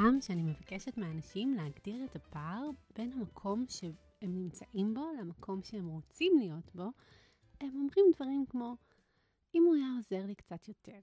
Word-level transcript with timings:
פעם 0.00 0.20
שאני 0.20 0.42
מבקשת 0.42 0.96
מאנשים 0.96 1.54
להגדיר 1.54 2.04
את 2.04 2.16
הפער 2.16 2.70
בין 2.96 3.12
המקום 3.12 3.64
שהם 3.68 3.94
נמצאים 4.22 4.94
בו 4.94 5.10
למקום 5.20 5.62
שהם 5.62 5.86
רוצים 5.86 6.38
להיות 6.38 6.74
בו, 6.74 6.90
הם 7.60 7.68
אומרים 7.68 8.04
דברים 8.14 8.46
כמו, 8.46 8.76
אם 9.54 9.62
הוא 9.66 9.74
היה 9.74 9.86
עוזר 9.96 10.26
לי 10.26 10.34
קצת 10.34 10.68
יותר, 10.68 11.00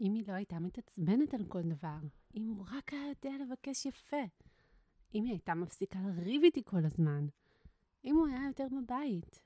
אם 0.00 0.14
היא 0.14 0.24
לא 0.28 0.32
הייתה 0.32 0.58
מתעצבנת 0.58 1.34
על 1.34 1.44
כל 1.44 1.62
דבר, 1.62 1.98
אם 2.34 2.48
הוא 2.48 2.66
רק 2.70 2.92
היה 2.92 3.08
יודע 3.08 3.30
לבקש 3.40 3.86
יפה, 3.86 4.24
אם 5.14 5.24
היא 5.24 5.32
הייתה 5.32 5.54
מפסיקה 5.54 5.98
לריב 6.00 6.42
איתי 6.44 6.62
כל 6.64 6.84
הזמן, 6.84 7.26
אם 8.04 8.16
הוא 8.16 8.26
היה 8.26 8.46
יותר 8.46 8.66
בבית, 8.82 9.42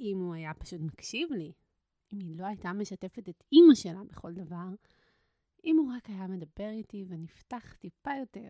אם 0.00 0.18
הוא 0.18 0.34
היה 0.34 0.54
פשוט 0.54 0.80
מקשיב 0.80 1.32
לי, 1.32 1.52
אם 2.12 2.18
היא 2.18 2.36
לא 2.36 2.46
הייתה 2.46 2.72
משתפת 2.72 3.28
את 3.28 3.42
אימא 3.52 3.74
שלה 3.74 4.04
בכל 4.04 4.32
דבר, 4.32 4.68
אם 5.66 5.76
הוא 5.78 5.92
רק 5.96 6.10
היה 6.10 6.26
מדבר 6.26 6.68
איתי 6.70 7.04
ונפתח 7.08 7.74
טיפה 7.78 8.10
יותר. 8.20 8.48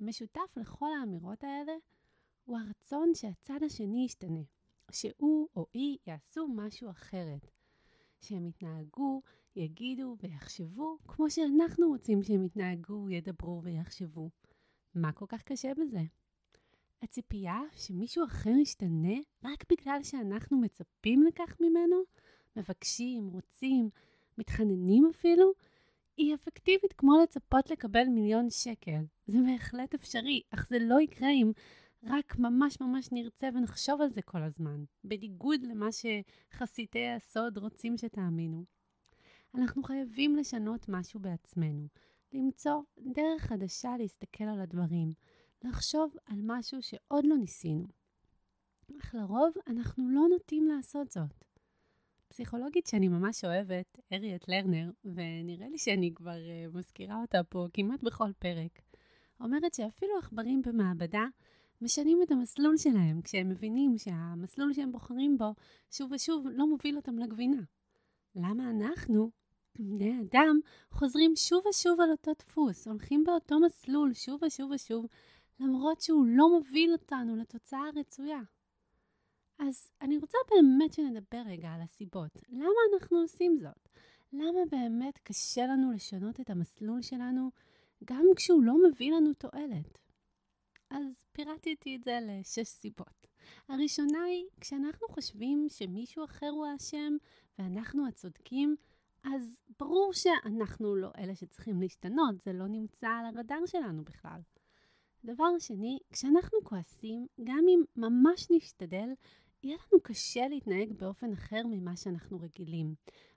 המשותף 0.00 0.56
לכל 0.56 0.86
האמירות 1.00 1.44
האלה 1.44 1.72
הוא 2.44 2.58
הרצון 2.58 3.14
שהצד 3.14 3.62
השני 3.66 4.04
ישתנה, 4.04 4.40
שהוא 4.92 5.48
או 5.56 5.66
היא 5.74 5.98
יעשו 6.06 6.48
משהו 6.48 6.90
אחרת, 6.90 7.50
שהם 8.20 8.46
יתנהגו, 8.46 9.22
יגידו 9.56 10.16
ויחשבו 10.20 10.98
כמו 11.08 11.30
שאנחנו 11.30 11.88
רוצים 11.88 12.22
שהם 12.22 12.44
יתנהגו, 12.44 13.10
ידברו 13.10 13.62
ויחשבו. 13.62 14.30
מה 14.94 15.12
כל 15.12 15.26
כך 15.28 15.42
קשה 15.42 15.72
בזה? 15.74 16.02
הציפייה 17.02 17.60
שמישהו 17.76 18.24
אחר 18.24 18.50
ישתנה 18.50 19.18
רק 19.44 19.64
בגלל 19.72 20.02
שאנחנו 20.02 20.60
מצפים 20.60 21.22
לכך 21.22 21.56
ממנו, 21.60 21.96
מבקשים, 22.56 23.28
רוצים, 23.28 23.90
מתחננים 24.38 25.06
אפילו, 25.10 25.52
היא 26.20 26.34
אפקטיבית 26.34 26.92
כמו 26.92 27.12
לצפות 27.22 27.70
לקבל 27.70 28.04
מיליון 28.04 28.50
שקל. 28.50 29.04
זה 29.26 29.38
בהחלט 29.46 29.94
אפשרי, 29.94 30.42
אך 30.50 30.66
זה 30.68 30.78
לא 30.78 31.00
יקרה 31.00 31.30
אם 31.30 31.52
רק 32.04 32.38
ממש 32.38 32.80
ממש 32.80 33.08
נרצה 33.12 33.48
ונחשוב 33.54 34.00
על 34.00 34.10
זה 34.10 34.22
כל 34.22 34.42
הזמן, 34.42 34.84
בניגוד 35.04 35.62
למה 35.62 35.88
שחסידי 35.92 37.08
הסוד 37.08 37.58
רוצים 37.58 37.96
שתאמינו. 37.96 38.64
אנחנו 39.54 39.82
חייבים 39.82 40.36
לשנות 40.36 40.86
משהו 40.88 41.20
בעצמנו, 41.20 41.86
למצוא 42.32 42.82
דרך 42.98 43.42
חדשה 43.42 43.96
להסתכל 43.98 44.44
על 44.44 44.60
הדברים, 44.60 45.12
לחשוב 45.64 46.14
על 46.26 46.38
משהו 46.42 46.82
שעוד 46.82 47.24
לא 47.24 47.36
ניסינו. 47.36 47.86
אך 49.00 49.14
לרוב 49.14 49.52
אנחנו 49.66 50.10
לא 50.10 50.22
נוטים 50.30 50.66
לעשות 50.66 51.10
זאת. 51.10 51.49
פסיכולוגית 52.30 52.86
שאני 52.86 53.08
ממש 53.08 53.44
אוהבת, 53.44 53.98
אריאט 54.12 54.48
לרנר, 54.48 54.90
ונראה 55.04 55.68
לי 55.68 55.78
שאני 55.78 56.14
כבר 56.14 56.36
uh, 56.36 56.76
מזכירה 56.76 57.20
אותה 57.20 57.42
פה 57.48 57.66
כמעט 57.72 58.02
בכל 58.02 58.32
פרק, 58.38 58.80
אומרת 59.40 59.74
שאפילו 59.74 60.18
עכברים 60.18 60.62
במעבדה 60.62 61.24
משנים 61.80 62.18
את 62.22 62.30
המסלול 62.30 62.76
שלהם 62.76 63.22
כשהם 63.22 63.48
מבינים 63.48 63.98
שהמסלול 63.98 64.72
שהם 64.72 64.92
בוחרים 64.92 65.38
בו 65.38 65.54
שוב 65.90 66.12
ושוב 66.12 66.46
לא 66.52 66.66
מוביל 66.66 66.96
אותם 66.96 67.18
לגבינה. 67.18 67.62
למה 68.34 68.70
אנחנו, 68.70 69.30
בני 69.78 70.20
אדם, 70.20 70.60
חוזרים 70.90 71.36
שוב 71.36 71.62
ושוב 71.66 72.00
על 72.00 72.10
אותו 72.10 72.32
דפוס, 72.38 72.88
הולכים 72.88 73.24
באותו 73.24 73.60
מסלול 73.60 74.14
שוב 74.14 74.42
ושוב 74.42 74.70
ושוב, 74.70 75.06
למרות 75.60 76.00
שהוא 76.00 76.26
לא 76.26 76.48
מוביל 76.48 76.92
אותנו 76.92 77.36
לתוצאה 77.36 77.80
הרצויה? 77.96 78.40
אז 79.68 79.90
אני 80.02 80.18
רוצה 80.18 80.38
באמת 80.50 80.92
שנדבר 80.92 81.42
רגע 81.46 81.68
על 81.68 81.80
הסיבות. 81.80 82.38
למה 82.48 82.80
אנחנו 82.94 83.18
עושים 83.18 83.58
זאת? 83.58 83.88
למה 84.32 84.60
באמת 84.70 85.18
קשה 85.18 85.66
לנו 85.66 85.92
לשנות 85.92 86.40
את 86.40 86.50
המסלול 86.50 87.02
שלנו 87.02 87.50
גם 88.04 88.24
כשהוא 88.36 88.62
לא 88.62 88.74
מביא 88.88 89.12
לנו 89.12 89.34
תועלת? 89.34 89.98
אז 90.90 91.22
פירטתי 91.32 91.96
את 91.96 92.04
זה 92.04 92.18
לשש 92.22 92.68
סיבות. 92.68 93.26
הראשונה 93.68 94.22
היא, 94.22 94.44
כשאנחנו 94.60 95.08
חושבים 95.08 95.66
שמישהו 95.68 96.24
אחר 96.24 96.48
הוא 96.50 96.66
האשם 96.66 97.16
ואנחנו 97.58 98.06
הצודקים, 98.06 98.76
אז 99.24 99.60
ברור 99.78 100.12
שאנחנו 100.12 100.96
לא 100.96 101.10
אלה 101.18 101.34
שצריכים 101.34 101.80
להשתנות, 101.80 102.40
זה 102.40 102.52
לא 102.52 102.66
נמצא 102.68 103.08
על 103.08 103.26
הרדאר 103.26 103.66
שלנו 103.66 104.04
בכלל. 104.04 104.40
דבר 105.24 105.58
שני, 105.58 105.98
כשאנחנו 106.12 106.58
כועסים, 106.64 107.26
גם 107.44 107.64
אם 107.68 107.82
ממש 107.96 108.46
נשתדל, 108.50 109.08
יהיה 109.62 109.76
לנו 109.76 110.00
קשה 110.02 110.48
להתנהג 110.48 110.92
באופן 110.92 111.32
אחר 111.32 111.62
ממה 111.64 111.96
שאנחנו 111.96 112.40
רגילים. 112.40 112.94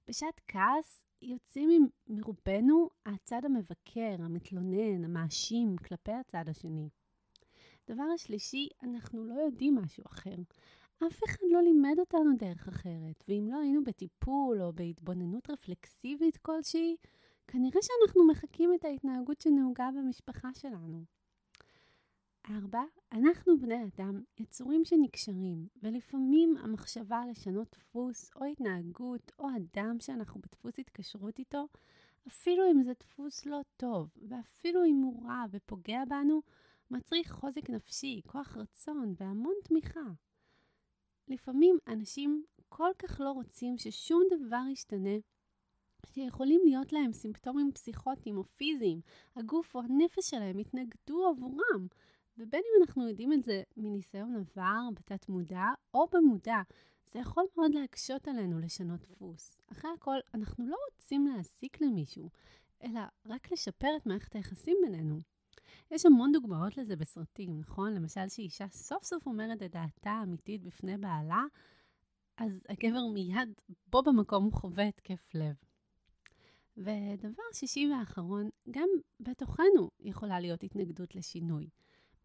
בשעת 0.08 0.42
כעס 0.48 1.06
יוצאים 1.22 1.90
מרובנו 2.08 2.90
הצד 3.06 3.46
המבקר, 3.46 4.16
המתלונן, 4.20 5.04
המאשים 5.06 5.76
כלפי 5.78 6.12
הצד 6.12 6.50
השני. 6.50 6.90
דבר 7.90 8.04
השלישי, 8.16 8.68
אנחנו 8.84 9.26
לא 9.26 9.34
יודעים 9.34 9.76
משהו 9.76 10.04
אחר. 10.08 10.36
אף 11.08 11.24
אחד 11.24 11.46
לא 11.52 11.62
לימד 11.62 11.96
אותנו 12.00 12.38
דרך 12.38 12.68
אחרת, 12.68 13.24
ואם 13.28 13.48
לא 13.52 13.60
היינו 13.60 13.84
בטיפול 13.84 14.62
או 14.62 14.74
בהתבוננות 14.74 15.50
רפלקסיבית 15.50 16.38
כלשהי, 16.38 16.96
כנראה 17.48 17.80
שאנחנו 17.82 18.28
מחקים 18.28 18.74
את 18.74 18.86
ההתנהגות 18.86 19.42
שנהוגה 19.42 19.90
במשפחה 19.98 20.50
שלנו. 20.54 21.04
ארבע, 22.50 22.84
אנחנו 23.12 23.58
בני 23.58 23.84
אדם 23.84 24.24
יצורים 24.40 24.86
שנקשרים, 24.86 25.68
ולפעמים 25.84 26.58
המחשבה 26.58 27.22
לשנות 27.32 27.68
דפוס 27.72 28.32
או 28.36 28.46
התנהגות 28.46 29.32
או 29.40 29.48
אדם 29.58 30.00
שאנחנו 30.00 30.42
בדפוס 30.42 30.80
התקשרות 30.80 31.40
איתו, 31.40 31.68
אפילו 32.28 32.72
אם 32.72 32.84
זה 32.84 32.92
דפוס 33.00 33.46
לא 33.46 33.62
טוב, 33.78 34.10
ואפילו 34.28 34.86
אם 34.86 34.96
הוא 34.96 35.28
רע 35.28 35.46
ופוגע 35.52 36.06
בנו, 36.06 36.42
מצריך 36.92 37.32
חוזק 37.32 37.70
נפשי, 37.70 38.22
כוח 38.28 38.58
רצון 38.58 39.14
והמון 39.18 39.56
תמיכה. 39.64 40.12
לפעמים 41.28 41.78
אנשים 41.88 42.44
כל 42.70 42.92
כך 43.00 43.20
לא 43.20 43.32
רוצים 43.32 43.78
ששום 43.78 44.24
דבר 44.32 44.64
ישתנה, 44.72 45.18
שיכולים 46.06 46.62
להיות 46.64 46.94
להם 46.94 47.14
סימפטומים 47.14 47.72
פסיכוטיים 47.74 48.38
או 48.38 48.44
פיזיים, 48.44 49.02
הגוף 49.36 49.76
או 49.76 49.82
הנפש 49.82 50.30
שלהם 50.30 50.60
יתנגדו 50.60 51.28
עבורם, 51.28 51.88
ובין 52.38 52.62
אם 52.62 52.84
אנחנו 52.84 53.08
יודעים 53.08 53.34
את 53.34 53.44
זה 53.44 53.64
מניסיון 53.78 54.36
עבר, 54.36 54.80
בתת 54.94 55.30
מודע 55.30 55.66
או 55.94 56.06
במודע, 56.12 56.62
זה 57.12 57.20
יכול 57.20 57.44
מאוד 57.58 57.74
להקשות 57.74 58.28
עלינו 58.28 58.60
לשנות 58.60 59.02
דפוס. 59.02 59.58
אחרי 59.72 59.92
הכל, 59.98 60.18
אנחנו 60.34 60.68
לא 60.68 60.76
רוצים 60.92 61.28
להעסיק 61.28 61.82
למישהו, 61.82 62.30
אלא 62.84 63.02
רק 63.26 63.52
לשפר 63.52 63.88
את 63.98 64.06
מערכת 64.06 64.36
היחסים 64.36 64.78
בינינו. 64.84 65.20
יש 65.92 66.06
המון 66.06 66.32
דוגמאות 66.32 66.78
לזה 66.78 66.96
בסרטים, 66.96 67.60
נכון? 67.60 67.94
למשל 67.94 68.30
שאישה 68.30 68.68
סוף 68.68 69.04
סוף 69.04 69.28
אומרת 69.28 69.64
את 69.64 69.72
דעתה 69.72 70.12
האמיתית 70.12 70.64
בפני 70.64 70.98
בעלה, 70.98 71.44
אז 72.38 72.64
הגבר 72.70 73.08
מיד 73.14 73.62
בו 73.92 74.04
במקום 74.04 74.52
חווה 74.52 74.88
התקף 74.88 75.30
לב. 75.34 75.56
ודבר 76.78 77.44
שישי 77.54 77.92
ואחרון, 77.92 78.50
גם 78.72 78.90
בתוכנו 79.20 79.90
יכולה 80.00 80.40
להיות 80.40 80.64
התנגדות 80.64 81.16
לשינוי. 81.16 81.70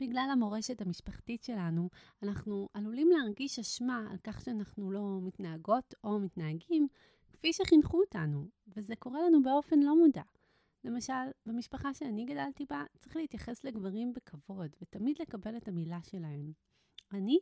בגלל 0.00 0.28
המורשת 0.32 0.81
המשפחתית 0.81 1.42
שלנו, 1.42 1.91
אנחנו 2.22 2.68
עלולים 2.74 3.09
להרגיש 3.10 3.59
אשמה 3.59 4.06
על 4.10 4.16
כך 4.24 4.41
שאנחנו 4.41 4.91
לא 4.91 5.18
מתנהגות 5.22 5.95
או 6.04 6.18
מתנהגים 6.18 6.89
כפי 7.33 7.53
שחינכו 7.53 8.00
אותנו, 8.00 8.48
וזה 8.77 8.97
קורה 8.97 9.21
לנו 9.27 9.42
באופן 9.42 9.80
לא 9.80 9.97
מודע. 9.97 10.22
למשל, 10.84 11.12
במשפחה 11.47 11.95
שאני 11.95 12.24
גדלתי 12.24 12.65
בה, 12.71 12.84
צריך 12.98 13.16
להתייחס 13.16 13.65
לגברים 13.65 14.12
בכבוד, 14.12 14.77
ותמיד 14.83 15.16
לקבל 15.21 15.56
את 15.56 15.68
המילה 15.68 15.98
שלהם. 16.03 16.53
אני, 17.12 17.39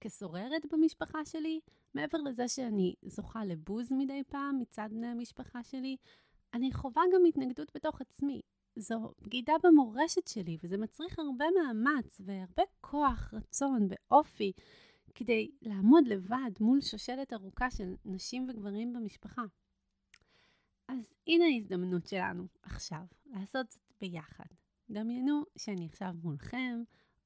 כסוררת 0.00 0.66
במשפחה 0.72 1.24
שלי, 1.24 1.60
מעבר 1.94 2.18
לזה 2.18 2.48
שאני 2.48 2.94
זוכה 3.02 3.44
לבוז 3.44 3.92
מדי 3.92 4.22
פעם 4.28 4.58
מצד 4.58 4.88
בני 4.90 5.06
המשפחה 5.06 5.62
שלי, 5.62 5.96
אני 6.54 6.72
חווה 6.72 7.02
גם 7.14 7.24
התנגדות 7.28 7.70
בתוך 7.74 8.00
עצמי. 8.00 8.40
זו 8.76 9.12
בגידה 9.22 9.52
במורשת 9.62 10.28
שלי, 10.28 10.56
וזה 10.62 10.78
מצריך 10.78 11.18
הרבה 11.18 11.44
מאמץ 11.56 12.20
והרבה 12.24 12.62
כוח, 12.80 13.34
רצון 13.34 13.88
ואופי 13.88 14.52
כדי 15.14 15.50
לעמוד 15.62 16.08
לבד 16.08 16.50
מול 16.60 16.80
שושלת 16.80 17.32
ארוכה 17.32 17.70
של 17.70 17.94
נשים 18.04 18.46
וגברים 18.48 18.92
במשפחה. 18.92 19.42
אז 20.88 21.14
הנה 21.26 21.44
ההזדמנות 21.44 22.06
שלנו 22.06 22.46
עכשיו, 22.62 23.04
לעשות 23.26 23.70
זאת 23.70 23.92
ביחד. 24.00 24.44
דמיינו 24.90 25.42
שאני 25.58 25.86
עכשיו 25.86 26.12
מולכם, 26.22 26.82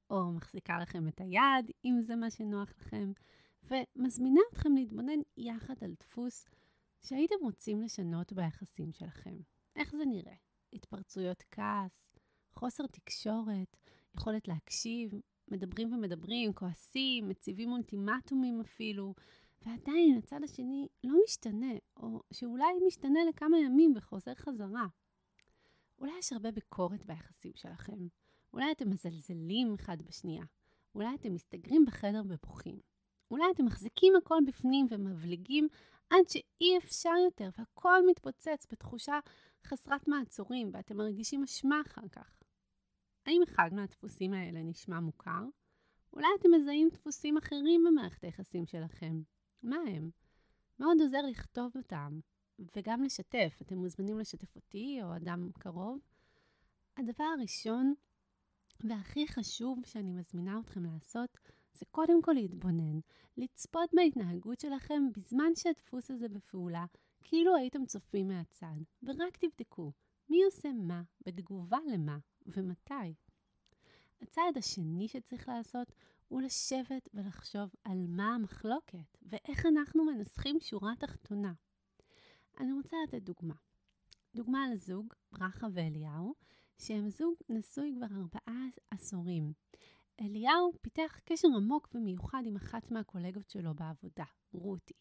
או 0.09 0.31
מחזיקה 0.31 0.79
לכם 0.79 1.07
את 1.07 1.21
היד, 1.21 1.71
אם 1.85 2.01
זה 2.01 2.15
מה 2.15 2.31
שנוח 2.31 2.73
לכם, 2.79 3.11
ומזמינה 3.63 4.41
אתכם 4.53 4.75
להתבונן 4.75 5.19
יחד 5.37 5.73
על 5.81 5.93
דפוס 5.99 6.45
שהייתם 7.01 7.35
רוצים 7.41 7.81
לשנות 7.81 8.33
ביחסים 8.33 8.91
שלכם. 8.91 9.35
איך 9.75 9.91
זה 9.91 10.05
נראה? 10.05 10.35
התפרצויות 10.75 11.43
כעס, 11.51 12.11
חוסר 12.53 12.87
תקשורת, 12.87 13.77
יכולת 14.17 14.47
להקשיב, 14.47 15.11
מדברים 15.47 15.93
ומדברים, 15.93 16.53
כועסים, 16.53 17.29
מציבים 17.29 17.71
אולטימטומים 17.71 18.61
אפילו, 18.61 19.13
ועדיין 19.65 20.17
הצד 20.17 20.43
השני 20.43 20.87
לא 21.03 21.13
משתנה, 21.23 21.73
או 21.97 22.21
שאולי 22.33 22.73
משתנה 22.87 23.19
לכמה 23.29 23.57
ימים 23.59 23.93
וחוזר 23.95 24.35
חזרה. 24.35 24.87
אולי 25.99 26.11
יש 26.19 26.33
הרבה 26.33 26.51
ביקורת 26.51 27.05
ביחסים 27.05 27.51
שלכם. 27.55 28.07
אולי 28.53 28.71
אתם 28.71 28.89
מזלזלים 28.89 29.73
אחד 29.73 30.01
בשנייה. 30.01 30.43
אולי 30.95 31.15
אתם 31.15 31.33
מסתגרים 31.33 31.85
בחדר 31.85 32.21
ובוכים. 32.27 32.79
אולי 33.31 33.45
אתם 33.51 33.65
מחזיקים 33.65 34.13
הכל 34.15 34.37
בפנים 34.47 34.87
ומבליגים 34.89 35.67
עד 36.09 36.29
שאי 36.29 36.77
אפשר 36.77 37.13
יותר 37.25 37.49
והכל 37.57 38.07
מתפוצץ 38.09 38.67
בתחושה 38.71 39.19
חסרת 39.65 40.07
מעצורים 40.07 40.69
ואתם 40.73 40.97
מרגישים 40.97 41.43
אשמה 41.43 41.81
אחר 41.87 42.07
כך. 42.11 42.43
האם 43.25 43.41
אחד 43.43 43.69
מהדפוסים 43.73 44.33
האלה 44.33 44.63
נשמע 44.63 44.99
מוכר? 44.99 45.43
אולי 46.13 46.27
אתם 46.39 46.49
מזהים 46.51 46.89
דפוסים 46.89 47.37
אחרים 47.37 47.83
במערכת 47.87 48.23
היחסים 48.23 48.65
שלכם. 48.65 49.21
מה 49.63 49.77
הם? 49.87 50.09
מאוד 50.79 51.01
עוזר 51.01 51.21
לכתוב 51.21 51.71
אותם 51.75 52.19
וגם 52.75 53.03
לשתף. 53.03 53.59
אתם 53.61 53.77
מוזמנים 53.77 54.19
לשתף 54.19 54.55
אותי 54.55 54.99
או 55.03 55.15
אדם 55.15 55.49
קרוב. 55.59 55.99
הדבר 56.97 57.23
הראשון 57.23 57.93
והכי 58.79 59.27
חשוב 59.27 59.85
שאני 59.85 60.11
מזמינה 60.11 60.59
אתכם 60.59 60.85
לעשות 60.85 61.37
זה 61.75 61.85
קודם 61.91 62.21
כל 62.21 62.33
להתבונן, 62.33 62.99
לצפות 63.37 63.89
בהתנהגות 63.93 64.59
שלכם 64.59 65.03
בזמן 65.17 65.55
שהדפוס 65.55 66.11
הזה 66.11 66.29
בפעולה, 66.29 66.85
כאילו 67.23 67.55
הייתם 67.55 67.85
צופים 67.85 68.27
מהצד, 68.27 68.75
ורק 69.03 69.37
תבדקו 69.37 69.91
מי 70.29 70.43
עושה 70.43 70.73
מה, 70.73 71.01
בתגובה 71.25 71.77
למה 71.93 72.17
ומתי. 72.45 73.13
הצעד 74.21 74.57
השני 74.57 75.07
שצריך 75.07 75.49
לעשות 75.49 75.91
הוא 76.27 76.41
לשבת 76.41 77.09
ולחשוב 77.13 77.69
על 77.83 78.05
מה 78.07 78.35
המחלוקת 78.35 79.17
ואיך 79.21 79.65
אנחנו 79.65 80.05
מנסחים 80.05 80.59
שורה 80.59 80.93
תחתונה. 80.99 81.53
אני 82.59 82.73
רוצה 82.73 82.97
לתת 83.07 83.21
דוגמה. 83.21 83.55
דוגמה 84.35 84.63
על 84.63 84.75
זוג, 84.75 85.13
ברכה 85.31 85.67
ואליהו, 85.73 86.33
שהם 86.77 87.09
זוג 87.09 87.35
נשוי 87.49 87.93
כבר 87.97 88.15
ארבעה 88.15 88.67
עשורים. 88.91 89.53
אליהו 90.21 90.71
פיתח 90.81 91.19
קשר 91.25 91.47
עמוק 91.57 91.89
ומיוחד 91.95 92.43
עם 92.45 92.55
אחת 92.55 92.91
מהקולגות 92.91 93.49
שלו 93.49 93.73
בעבודה, 93.73 94.25
רותי. 94.51 94.93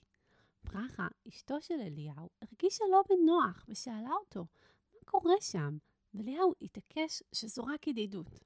ברכה, 0.65 1.09
אשתו 1.29 1.61
של 1.61 1.81
אליהו, 1.81 2.31
הרגישה 2.43 2.85
לא 2.91 3.03
בנוח 3.09 3.65
ושאלה 3.69 4.11
אותו, 4.21 4.47
מה 4.95 5.01
קורה 5.05 5.35
שם? 5.41 5.79
ואליהו 6.15 6.53
התעקש 6.63 7.23
שזו 7.33 7.65
רק 7.65 7.87
ידידות. 7.87 8.45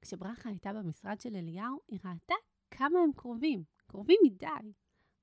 כשברכה 0.00 0.48
הייתה 0.48 0.72
במשרד 0.72 1.20
של 1.20 1.36
אליהו, 1.36 1.80
היא 1.88 1.98
ראתה 2.04 2.34
כמה 2.70 2.98
הם 3.00 3.12
קרובים, 3.12 3.64
קרובים 3.86 4.18
מדי, 4.24 4.72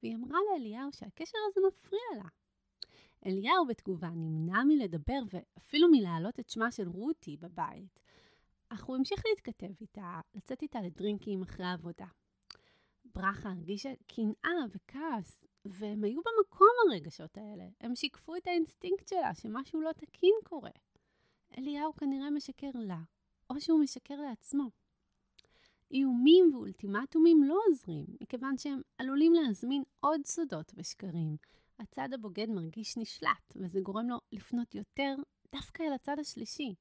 והיא 0.04 0.16
אמרה 0.16 0.40
לאליהו 0.52 0.92
שהקשר 0.92 1.38
הזה 1.50 1.62
מפריע 1.68 2.02
לה. 2.18 2.30
אליהו 3.26 3.66
בתגובה 3.66 4.10
נמנע 4.10 4.64
מלדבר 4.64 5.20
ואפילו 5.30 5.88
מלהעלות 5.92 6.40
את 6.40 6.50
שמה 6.50 6.72
של 6.72 6.88
רותי 6.88 7.38
בבית, 7.38 8.00
אך 8.74 8.84
הוא 8.84 8.96
המשיך 8.96 9.24
להתכתב 9.30 9.72
איתה, 9.82 10.22
לצאת 10.34 10.62
איתה 10.62 10.82
לדרינקים 10.82 11.42
אחרי 11.42 11.66
העבודה. 11.66 12.06
ברכה 13.06 13.50
הרגישה 13.50 13.90
קנאה 14.08 14.66
וכעס, 14.70 15.44
והם 15.66 16.04
היו 16.04 16.22
במקום 16.22 16.68
הרגשות 16.90 17.38
האלה. 17.38 17.64
הם 17.82 17.96
שיקפו 17.96 18.36
את 18.36 18.48
האינסטינקט 18.48 19.08
שלה 19.08 19.34
שמשהו 19.34 19.82
לא 19.82 19.92
תקין 19.92 20.36
קורה. 20.44 20.72
אליהו 21.58 21.94
כנראה 21.94 22.30
משקר 22.30 22.72
לה, 22.76 23.00
או 23.50 23.62
שהוא 23.62 23.80
משקר 23.80 24.16
לעצמו. 24.16 24.70
איומים 25.92 26.52
ואולטימטומים 26.54 27.44
לא 27.44 27.60
עוזרים, 27.68 28.06
מכיוון 28.22 28.58
שהם 28.58 28.82
עלולים 28.98 29.34
להזמין 29.34 29.84
עוד 30.00 30.26
סודות 30.26 30.72
ושקרים. 30.76 31.38
הצד 31.80 32.10
הבוגד 32.14 32.50
מרגיש 32.50 32.98
נשלט, 32.98 33.54
וזה 33.56 33.80
גורם 33.82 34.10
לו 34.10 34.18
לפנות 34.32 34.76
יותר 34.76 35.16
דווקא 35.52 35.84
אל 35.84 35.94
הצד 35.94 36.20
השלישי. 36.20 36.76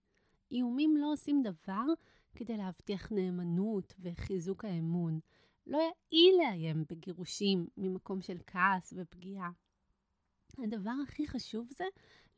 איומים 0.50 0.96
לא 0.96 1.12
עושים 1.12 1.42
דבר 1.42 1.84
כדי 2.34 2.56
להבטיח 2.56 3.12
נאמנות 3.12 3.94
וחיזוק 4.00 4.64
האמון. 4.64 5.20
לא 5.66 5.78
יעיל 5.78 6.34
לאיים 6.38 6.84
בגירושים 6.88 7.66
ממקום 7.76 8.20
של 8.20 8.38
כעס 8.46 8.92
ופגיעה. 8.96 9.50
הדבר 10.58 10.92
הכי 11.02 11.26
חשוב 11.26 11.68
זה 11.76 11.84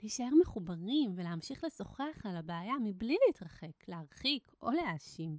להישאר 0.01 0.31
מחוברים 0.41 1.13
ולהמשיך 1.17 1.65
לשוחח 1.65 2.21
על 2.25 2.37
הבעיה 2.37 2.75
מבלי 2.83 3.17
להתרחק, 3.27 3.89
להרחיק 3.89 4.53
או 4.63 4.71
להאשים. 4.71 5.39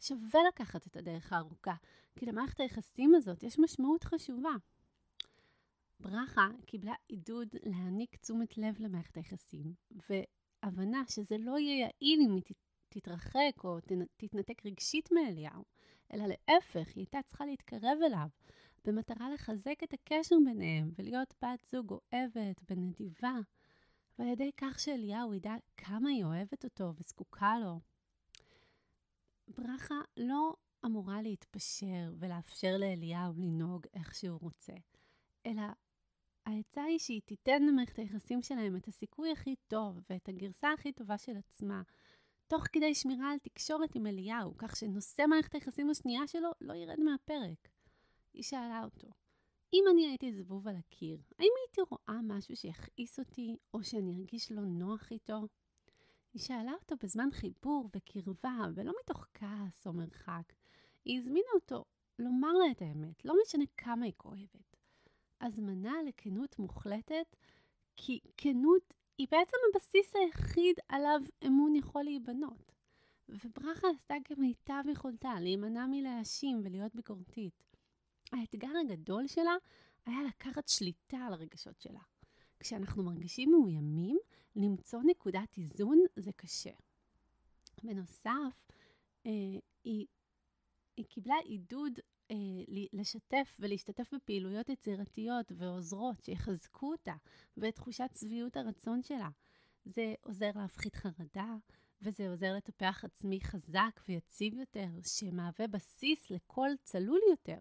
שווה 0.00 0.40
לקחת 0.48 0.86
את 0.86 0.96
הדרך 0.96 1.32
הארוכה, 1.32 1.74
כי 2.16 2.26
למערכת 2.26 2.60
היחסים 2.60 3.14
הזאת 3.14 3.42
יש 3.42 3.58
משמעות 3.58 4.04
חשובה. 4.04 4.52
ברכה 6.00 6.48
קיבלה 6.66 6.94
עידוד 7.08 7.48
להעניק 7.62 8.16
תשומת 8.16 8.58
לב 8.58 8.76
למערכת 8.78 9.16
היחסים, 9.16 9.74
והבנה 10.62 11.02
שזה 11.08 11.36
לא 11.38 11.58
יהיה 11.58 11.78
יעיל 12.00 12.20
אם 12.20 12.34
היא 12.34 12.42
תתרחק 12.88 13.64
או 13.64 13.78
תתנתק 14.16 14.66
רגשית 14.66 15.12
מאליהו, 15.12 15.64
אלא 16.12 16.24
להפך, 16.26 16.88
היא 16.88 16.96
הייתה 16.96 17.18
צריכה 17.26 17.46
להתקרב 17.46 17.98
אליו, 18.06 18.28
במטרה 18.84 19.30
לחזק 19.30 19.82
את 19.84 19.92
הקשר 19.92 20.36
ביניהם 20.44 20.90
ולהיות 20.98 21.34
בת 21.42 21.64
זוג 21.70 21.92
אוהבת 21.92 22.62
ונדיבה, 22.70 23.34
ועל 24.18 24.28
ידי 24.28 24.50
כך 24.56 24.80
שאליהו 24.80 25.34
ידע 25.34 25.54
כמה 25.76 26.08
היא 26.08 26.24
אוהבת 26.24 26.64
אותו 26.64 26.92
וזקוקה 26.96 27.58
לו. 27.58 27.80
ברכה 29.48 30.00
לא 30.16 30.54
אמורה 30.84 31.22
להתפשר 31.22 32.12
ולאפשר 32.18 32.76
לאליהו 32.78 33.32
לנהוג 33.36 33.86
איך 33.94 34.14
שהוא 34.14 34.38
רוצה, 34.40 34.72
אלא 35.46 35.62
העצה 36.46 36.82
היא 36.82 36.98
שהיא 36.98 37.20
תיתן 37.24 37.62
למערכת 37.62 37.98
היחסים 37.98 38.42
שלהם 38.42 38.76
את 38.76 38.88
הסיכוי 38.88 39.32
הכי 39.32 39.54
טוב 39.68 39.98
ואת 40.10 40.28
הגרסה 40.28 40.72
הכי 40.72 40.92
טובה 40.92 41.18
של 41.18 41.36
עצמה, 41.36 41.82
תוך 42.46 42.64
כדי 42.72 42.94
שמירה 42.94 43.30
על 43.30 43.38
תקשורת 43.38 43.94
עם 43.94 44.06
אליהו, 44.06 44.56
כך 44.58 44.76
שנושא 44.76 45.22
מערכת 45.28 45.54
היחסים 45.54 45.90
השנייה 45.90 46.26
שלו 46.26 46.50
לא 46.60 46.74
ירד 46.74 47.00
מהפרק. 47.00 47.68
היא 48.34 48.42
שאלה 48.42 48.80
אותו, 48.84 49.08
אם 49.72 49.84
אני 49.90 50.06
הייתי 50.08 50.32
זבוב 50.32 50.68
על 50.68 50.76
הקיר, 50.76 51.18
האם 51.38 51.50
הייתי 51.60 51.80
רואה 51.90 52.22
משהו 52.22 52.56
שיכעיס 52.56 53.18
אותי, 53.18 53.56
או 53.74 53.84
שאני 53.84 54.20
ארגיש 54.20 54.52
לא 54.52 54.62
נוח 54.62 55.10
איתו? 55.10 55.40
היא 56.34 56.42
שאלה 56.42 56.72
אותו 56.72 56.94
בזמן 57.02 57.28
חיבור 57.32 57.90
וקרבה, 57.96 58.58
ולא 58.74 58.92
מתוך 59.02 59.26
כעס 59.34 59.86
או 59.86 59.92
מרחק. 59.92 60.52
היא 61.04 61.18
הזמינה 61.18 61.50
אותו 61.54 61.84
לומר 62.18 62.52
לה 62.52 62.70
את 62.70 62.82
האמת, 62.82 63.24
לא 63.24 63.34
משנה 63.42 63.64
כמה 63.76 64.04
היא 64.04 64.14
כואבת. 64.16 64.71
הזמנה 65.42 65.94
לכנות 66.08 66.58
מוחלטת, 66.58 67.36
כי 67.96 68.20
כנות 68.36 68.94
היא 69.18 69.26
בעצם 69.30 69.56
הבסיס 69.70 70.16
היחיד 70.16 70.76
עליו 70.88 71.20
אמון 71.46 71.76
יכול 71.76 72.02
להיבנות. 72.02 72.72
וברכה 73.28 73.88
עשתה 73.96 74.14
כמיטב 74.24 74.82
יכולתה 74.92 75.40
להימנע 75.40 75.86
מלהאשים 75.86 76.60
ולהיות 76.64 76.94
ביקורתית. 76.94 77.62
האתגר 78.32 78.68
הגדול 78.80 79.26
שלה 79.26 79.54
היה 80.06 80.22
לקחת 80.22 80.68
שליטה 80.68 81.16
על 81.16 81.32
הרגשות 81.32 81.80
שלה. 81.80 82.00
כשאנחנו 82.60 83.02
מרגישים 83.02 83.50
מאוימים, 83.50 84.18
למצוא 84.56 85.00
נקודת 85.06 85.58
איזון 85.58 85.98
זה 86.16 86.32
קשה. 86.32 86.70
בנוסף, 87.82 88.68
אה, 89.26 89.30
היא, 89.84 90.06
היא 90.96 91.06
קיבלה 91.08 91.36
עידוד 91.44 91.98
אה, 92.32 92.36
לשתף 92.92 93.56
ולהשתתף 93.60 94.14
בפעילויות 94.14 94.68
יצירתיות 94.68 95.52
ועוזרות 95.56 96.24
שיחזקו 96.24 96.92
אותה 96.92 97.14
ואת 97.56 97.74
תחושת 97.74 98.10
שביעות 98.20 98.56
הרצון 98.56 99.02
שלה. 99.02 99.28
זה 99.84 100.14
עוזר 100.20 100.50
להפחית 100.54 100.94
חרדה, 100.96 101.54
וזה 102.02 102.30
עוזר 102.30 102.54
לטפח 102.56 103.04
עצמי 103.04 103.40
חזק 103.40 104.00
ויציב 104.08 104.54
יותר, 104.54 104.88
שמהווה 105.06 105.66
בסיס 105.66 106.30
לקול 106.30 106.70
צלול 106.82 107.20
יותר. 107.30 107.58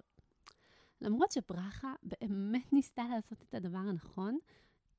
למרות 1.01 1.31
שברכה 1.31 1.93
באמת 2.03 2.73
ניסתה 2.73 3.03
לעשות 3.15 3.41
את 3.41 3.53
הדבר 3.53 3.77
הנכון, 3.77 4.37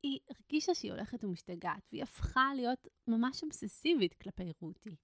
היא 0.02 0.18
הרגישה 0.30 0.74
שהיא 0.74 0.92
הולכת 0.92 1.24
ומשתגעת, 1.24 1.88
והיא 1.92 2.02
הפכה 2.02 2.54
להיות 2.56 2.88
ממש 3.08 3.42
אובססיבית 3.42 4.14
כלפי 4.14 4.52
רותי. 4.60 4.96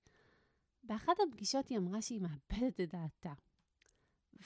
באחת 0.84 1.16
הפגישות 1.28 1.68
היא 1.68 1.78
אמרה 1.78 2.02
שהיא 2.02 2.20
מאבדת 2.20 2.80
את 2.80 2.88
דעתה. 2.94 3.32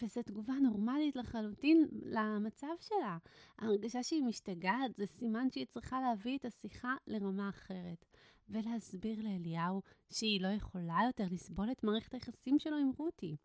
וזו 0.02 0.22
תגובה 0.22 0.54
נורמלית 0.54 1.16
לחלוטין 1.16 1.88
למצב 1.92 2.74
שלה. 2.80 3.18
ההרגשה 3.58 4.02
שהיא 4.02 4.22
משתגעת 4.22 4.96
זה 4.96 5.06
סימן 5.06 5.50
שהיא 5.50 5.66
צריכה 5.66 6.00
להביא 6.00 6.38
את 6.38 6.44
השיחה 6.44 6.94
לרמה 7.06 7.48
אחרת, 7.48 8.04
ולהסביר 8.48 9.22
לאליהו 9.22 9.82
שהיא 10.10 10.40
לא 10.40 10.48
יכולה 10.48 10.98
יותר 11.06 11.24
לסבול 11.30 11.70
את 11.72 11.84
מערכת 11.84 12.14
היחסים 12.14 12.58
שלו 12.58 12.76
עם 12.76 12.90
רותי. 12.98 13.36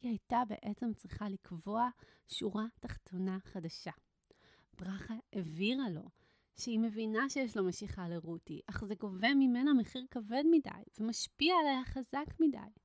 היא 0.00 0.10
הייתה 0.10 0.42
בעצם 0.48 0.94
צריכה 0.94 1.28
לקבוע 1.28 1.88
שורה 2.28 2.64
תחתונה 2.80 3.38
חדשה. 3.40 3.92
ברכה 4.78 5.14
הבהירה 5.32 5.90
לו 5.90 6.08
שהיא 6.56 6.78
מבינה 6.78 7.28
שיש 7.28 7.56
לו 7.56 7.64
משיכה 7.64 8.08
לרותי, 8.08 8.60
אך 8.66 8.84
זה 8.84 8.94
גובה 8.94 9.34
ממנה 9.34 9.74
מחיר 9.74 10.06
כבד 10.10 10.42
מדי 10.50 10.82
ומשפיע 10.98 11.54
עליה 11.60 11.84
חזק 11.84 12.40
מדי. 12.40 12.83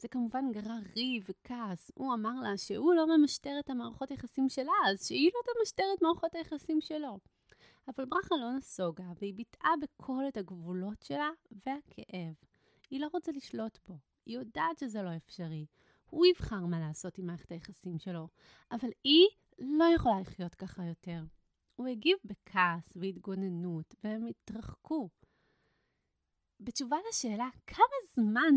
זה 0.00 0.08
כמובן 0.08 0.44
גרר 0.52 0.78
ריב 0.96 1.24
וכעס. 1.28 1.90
הוא 1.94 2.14
אמר 2.14 2.40
לה 2.42 2.56
שהוא 2.56 2.94
לא 2.94 3.16
ממשטר 3.16 3.56
את 3.60 3.70
המערכות 3.70 4.10
היחסים 4.10 4.48
שלה, 4.48 4.72
אז 4.90 5.06
שהיא 5.06 5.30
לא 5.34 5.52
תמשטר 5.52 5.84
את 5.96 6.02
מערכות 6.02 6.34
היחסים 6.34 6.80
שלו. 6.80 7.18
אבל 7.88 8.04
ברכה 8.04 8.36
לא 8.36 8.52
נסוגה, 8.56 9.12
והיא 9.20 9.34
ביטאה 9.34 9.70
בקול 9.80 10.28
את 10.28 10.36
הגבולות 10.36 11.02
שלה 11.02 11.30
והכאב. 11.50 12.34
היא 12.90 13.00
לא 13.00 13.08
רוצה 13.12 13.32
לשלוט 13.32 13.78
בו, 13.88 13.94
היא 14.26 14.38
יודעת 14.38 14.78
שזה 14.78 15.02
לא 15.02 15.16
אפשרי. 15.16 15.66
הוא 16.10 16.26
יבחר 16.26 16.66
מה 16.66 16.80
לעשות 16.80 17.18
עם 17.18 17.26
מערכת 17.26 17.52
היחסים 17.52 17.98
שלו, 17.98 18.28
אבל 18.72 18.88
היא 19.04 19.26
לא 19.58 19.84
יכולה 19.84 20.20
לחיות 20.20 20.54
ככה 20.54 20.84
יותר. 20.84 21.22
הוא 21.76 21.86
הגיב 21.86 22.16
בכעס 22.24 22.96
והתגוננות, 22.96 23.94
והם 24.04 24.26
התרחקו. 24.26 25.08
בתשובה 26.60 26.96
לשאלה, 27.08 27.48
כמה 27.66 27.96
זמן 28.14 28.54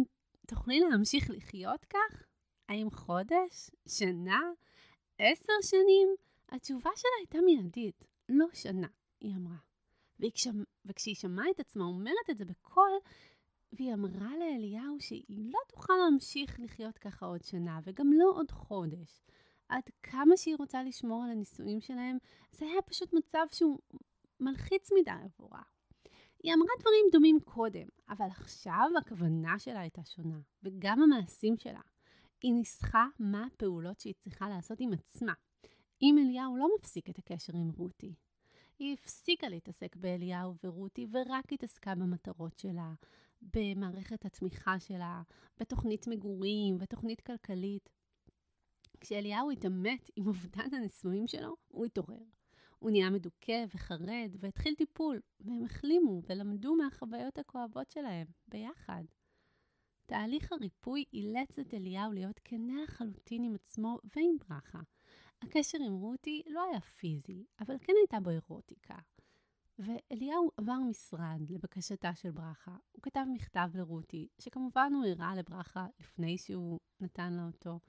תוכלי 0.48 0.80
להמשיך 0.80 1.30
לחיות 1.30 1.86
כך? 1.86 2.24
האם 2.70 2.92
חודש? 2.92 3.70
שנה? 3.88 4.40
עשר 5.18 5.54
שנים? 5.62 6.10
התשובה 6.50 6.90
שלה 6.96 7.12
הייתה 7.20 7.38
מיידית, 7.46 8.06
לא 8.30 8.46
שנה, 8.54 8.88
היא 9.22 9.36
אמרה. 9.36 9.58
וכשהיא 10.86 11.16
שמעה 11.16 11.50
את 11.50 11.60
עצמה 11.60 11.86
אומרת 11.86 12.30
את 12.30 12.38
זה 12.38 12.46
בקול, 12.46 12.92
והיא 13.74 13.94
אמרה 13.94 14.38
לאליהו 14.38 15.00
שהיא 15.00 15.52
לא 15.54 15.60
תוכל 15.68 15.94
להמשיך 16.04 16.60
לחיות 16.60 16.98
ככה 16.98 17.26
עוד 17.26 17.44
שנה, 17.44 17.80
וגם 17.84 18.14
לא 18.14 18.32
עוד 18.36 18.52
חודש. 18.52 19.22
עד 19.70 19.84
כמה 20.04 20.38
שהיא 20.38 20.56
רוצה 20.60 20.84
לשמור 20.84 21.24
על 21.24 21.32
הנישואים 21.32 21.82
שלהם, 21.82 22.18
זה 22.52 22.66
היה 22.66 22.82
פשוט 22.82 23.14
מצב 23.14 23.46
שהוא 23.52 23.80
מלחיץ 24.40 24.92
מדי 24.92 25.12
עבורה. 25.12 25.62
היא 26.44 26.54
אמרה 26.54 26.70
דברים 26.80 27.06
דומים 27.12 27.40
קודם, 27.46 27.88
אבל 28.10 28.26
עכשיו 28.26 28.90
הכוונה 28.98 29.60
שלה 29.60 29.80
הייתה 29.80 30.02
שונה, 30.06 30.40
וגם 30.64 31.02
המעשים 31.02 31.58
שלה. 31.58 31.82
היא 32.42 32.54
ניסחה 32.54 33.06
מה 33.20 33.46
הפעולות 33.46 34.00
שהיא 34.00 34.14
צריכה 34.20 34.50
לעשות 34.50 34.80
עם 34.80 34.94
עצמה. 34.94 35.34
אם 36.02 36.16
אליהו 36.18 36.58
לא 36.58 36.68
מפסיק 36.80 37.10
את 37.10 37.20
הקשר 37.20 37.54
עם 37.56 37.70
רותי. 37.78 38.16
היא 38.80 38.94
הפסיקה 38.94 39.50
להתעסק 39.50 39.96
באליהו 39.96 40.56
ורותי 40.64 41.08
ורק 41.12 41.54
התעסקה 41.54 41.96
במטרות 41.96 42.58
שלה, 42.60 42.94
במערכת 43.42 44.26
התמיכה 44.26 44.80
שלה, 44.80 45.22
בתוכנית 45.58 46.08
מגורים, 46.08 46.78
בתוכנית 46.78 47.22
כלכלית. 47.22 47.90
כשאליהו 49.00 49.52
התעמת 49.52 50.10
עם 50.16 50.28
אובדן 50.28 50.74
הנישואים 50.74 51.28
שלו, 51.28 51.56
הוא 51.68 51.86
התעורר. 51.86 52.24
הוא 52.84 52.92
נהיה 52.92 53.10
מדוכא 53.10 53.66
וחרד 53.74 54.36
והתחיל 54.40 54.76
טיפול, 54.76 55.20
והם 55.40 55.64
החלימו 55.66 56.22
ולמדו 56.30 56.76
מהחוויות 56.76 57.38
הכואבות 57.38 57.92
שלהם, 57.92 58.28
ביחד. 58.48 59.04
תהליך 60.06 60.52
הריפוי 60.52 61.06
אילץ 61.14 61.60
את 61.60 61.74
אליהו 61.74 62.12
להיות 62.12 62.40
כנה 62.44 62.84
לחלוטין 62.84 63.44
עם 63.44 63.56
עצמו 63.56 63.98
ועם 64.16 64.36
ברכה. 64.50 64.80
הקשר 65.42 65.78
עם 65.86 65.94
רותי 65.94 66.42
לא 66.48 66.64
היה 66.64 66.82
פיזי, 66.82 67.46
אבל 67.60 67.76
כן 67.82 67.94
הייתה 68.02 68.20
בו 68.20 68.30
אירוטיקה. 68.30 68.96
ואליהו 69.80 70.52
עבר 70.58 70.78
משרד 70.90 71.50
לבקשתה 71.50 72.16
של 72.16 72.32
ברכה. 72.32 72.78
הוא 72.92 73.02
כתב 73.02 73.26
מכתב 73.34 73.70
לרותי, 73.74 74.28
שכמובן 74.40 74.92
הוא 74.96 75.06
הראה 75.06 75.36
לברכה 75.36 75.88
לפני 76.00 76.38
שהוא 76.38 76.80
נתן 77.00 77.34
לה 77.34 77.46
אותו. 77.46 77.80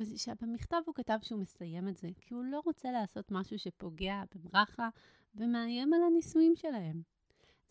ובמכתב 0.00 0.82
הוא 0.86 0.94
כתב 0.94 1.18
שהוא 1.22 1.40
מסיים 1.40 1.88
את 1.88 1.96
זה, 1.96 2.08
כי 2.20 2.34
הוא 2.34 2.44
לא 2.44 2.60
רוצה 2.64 2.92
לעשות 2.92 3.30
משהו 3.30 3.58
שפוגע 3.58 4.22
בברכה 4.34 4.88
ומאיים 5.34 5.92
על 5.92 6.02
הנישואים 6.02 6.56
שלהם. 6.56 7.02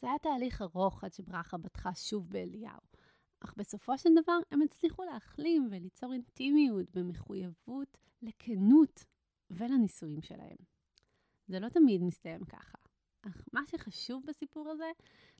זה 0.01 0.07
היה 0.07 0.19
תהליך 0.19 0.61
ארוך 0.61 1.03
עד 1.03 1.13
שברכה 1.13 1.57
בטחה 1.57 1.95
שוב 1.95 2.29
באליהו. 2.29 2.81
אך 3.39 3.53
בסופו 3.57 3.97
של 3.97 4.09
דבר 4.21 4.37
הם 4.51 4.61
הצליחו 4.61 5.03
להחלים 5.03 5.67
וליצור 5.71 6.13
אינטימיות 6.13 6.91
במחויבות 6.91 7.97
לכנות 8.21 9.05
ולנישואים 9.49 10.21
שלהם. 10.21 10.57
זה 11.47 11.59
לא 11.59 11.69
תמיד 11.69 12.01
מסתיים 12.03 12.45
ככה. 12.45 12.77
אך 13.21 13.45
מה 13.53 13.61
שחשוב 13.67 14.23
בסיפור 14.25 14.69
הזה, 14.69 14.91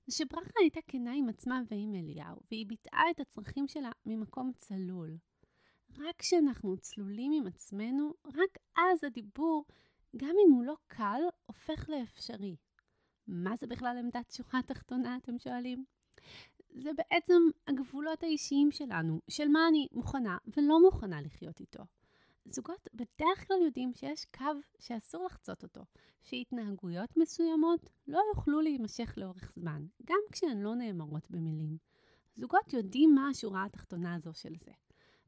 זה 0.08 0.16
שברכה 0.16 0.60
הייתה 0.60 0.80
כנה 0.88 1.14
עם 1.14 1.30
עצמה 1.30 1.62
ועם 1.72 1.96
אליהו, 1.96 2.40
והיא 2.52 2.68
ביטאה 2.68 3.04
את 3.12 3.20
הצרכים 3.20 3.68
שלה 3.68 3.92
ממקום 4.06 4.52
צלול. 4.56 5.18
רק 6.00 6.16
כשאנחנו 6.18 6.78
צלולים 6.78 7.32
עם 7.32 7.48
עצמנו, 7.48 8.14
רק 8.26 8.58
אז 8.78 9.04
הדיבור, 9.04 9.66
גם 10.18 10.36
אם 10.48 10.54
הוא 10.54 10.64
לא 10.64 10.76
קל, 10.88 11.22
הופך 11.46 11.90
לאפשרי. 11.90 12.56
מה 13.28 13.56
זה 13.56 13.68
בכלל 13.68 13.98
עמדת 13.98 14.32
שורה 14.32 14.62
תחתונה, 14.62 15.18
אתם 15.18 15.40
שואלים? 15.40 15.86
זה 16.70 16.90
בעצם 16.94 17.42
הגבולות 17.68 18.24
האישיים 18.24 18.72
שלנו, 18.72 19.20
של 19.30 19.48
מה 19.48 19.68
אני 19.68 19.88
מוכנה 19.92 20.38
ולא 20.58 20.82
מוכנה 20.82 21.22
לחיות 21.22 21.60
איתו. 21.60 21.84
זוגות 22.46 22.88
בדרך 22.94 23.48
כלל 23.48 23.58
יודעים 23.66 23.94
שיש 23.94 24.26
קו 24.26 24.46
שאסור 24.80 25.26
לחצות 25.26 25.64
אותו, 25.64 25.82
שהתנהגויות 26.24 27.18
מסוימות 27.18 27.90
לא 28.08 28.22
יוכלו 28.34 28.62
להימשך 28.62 29.14
לאורך 29.18 29.52
זמן, 29.56 29.86
גם 30.06 30.20
כשהן 30.32 30.62
לא 30.62 30.76
נאמרות 30.76 31.30
במילים. 31.30 31.78
זוגות 32.36 32.74
יודעים 32.74 33.16
מה 33.16 33.30
השורה 33.30 33.66
התחתונה 33.66 34.16
הזו 34.16 34.34
של 34.34 34.56
זה. 34.56 34.72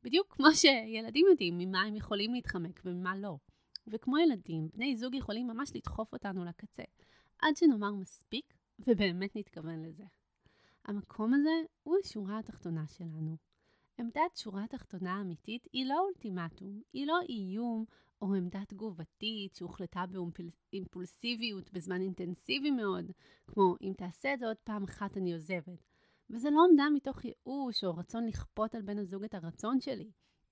בדיוק 0.03 0.27
כמו 0.33 0.47
שילדים 0.53 1.25
יודעים 1.29 1.57
ממה 1.57 1.81
הם 1.81 1.95
יכולים 1.95 2.33
להתחמק 2.33 2.81
וממה 2.85 3.17
לא. 3.17 3.37
וכמו 3.87 4.17
ילדים, 4.17 4.69
בני 4.73 4.95
זוג 4.95 5.15
יכולים 5.15 5.47
ממש 5.47 5.71
לדחוף 5.75 6.13
אותנו 6.13 6.45
לקצה, 6.45 6.83
עד 7.41 7.55
שנאמר 7.55 7.91
מספיק 7.91 8.53
ובאמת 8.87 9.35
נתכוון 9.35 9.81
לזה. 9.85 10.03
המקום 10.85 11.33
הזה 11.33 11.61
הוא 11.83 11.97
השורה 12.03 12.39
התחתונה 12.39 12.87
שלנו. 12.87 13.37
עמדת 13.99 14.35
שורה 14.35 14.67
תחתונה 14.67 15.21
אמיתית 15.21 15.67
היא 15.73 15.85
לא 15.85 15.99
אולטימטום, 15.99 16.81
היא 16.93 17.07
לא 17.07 17.19
איום 17.29 17.85
או 18.21 18.33
עמדה 18.33 18.61
תגובתית 18.67 19.55
שהוחלטה 19.55 20.05
באימפולסיביות 20.71 21.73
בזמן 21.73 22.01
אינטנסיבי 22.01 22.71
מאוד, 22.71 23.11
כמו 23.47 23.75
אם 23.81 23.93
תעשה 23.97 24.33
את 24.33 24.39
זה 24.39 24.47
עוד 24.47 24.57
פעם 24.63 24.83
אחת 24.83 25.17
אני 25.17 25.33
עוזבת. 25.33 25.92
וזה 26.29 26.49
לא 26.49 26.65
עמדה 26.69 26.89
מתוך 26.93 27.25
ייאוש 27.25 27.83
או 27.83 27.95
רצון 27.95 28.27
לכפות 28.27 28.75
על 28.75 28.81
בן 28.81 28.97
הזוג 28.97 29.23
את 29.23 29.33
הרצון 29.33 29.81
שלי. 29.81 30.11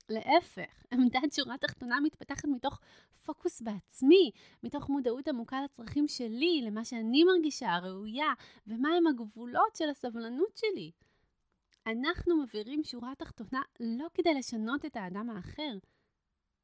להפך, 0.09 0.83
עמדת 0.93 1.33
שורה 1.33 1.57
תחתונה 1.57 1.99
מתפתחת 1.99 2.45
מתוך 2.45 2.79
פוקוס 3.25 3.61
בעצמי, 3.61 4.31
מתוך 4.63 4.89
מודעות 4.89 5.27
עמוקה 5.27 5.61
לצרכים 5.63 6.07
שלי, 6.07 6.61
למה 6.65 6.85
שאני 6.85 7.23
מרגישה 7.23 7.77
ראויה, 7.77 8.33
ומהם 8.67 9.07
הגבולות 9.07 9.75
של 9.75 9.89
הסבלנות 9.89 10.57
שלי. 10.57 10.91
אנחנו 11.87 12.43
מבהירים 12.43 12.83
שורה 12.83 13.15
תחתונה 13.15 13.61
לא 13.79 14.07
כדי 14.13 14.33
לשנות 14.33 14.85
את 14.85 14.95
האדם 14.95 15.29
האחר, 15.29 15.77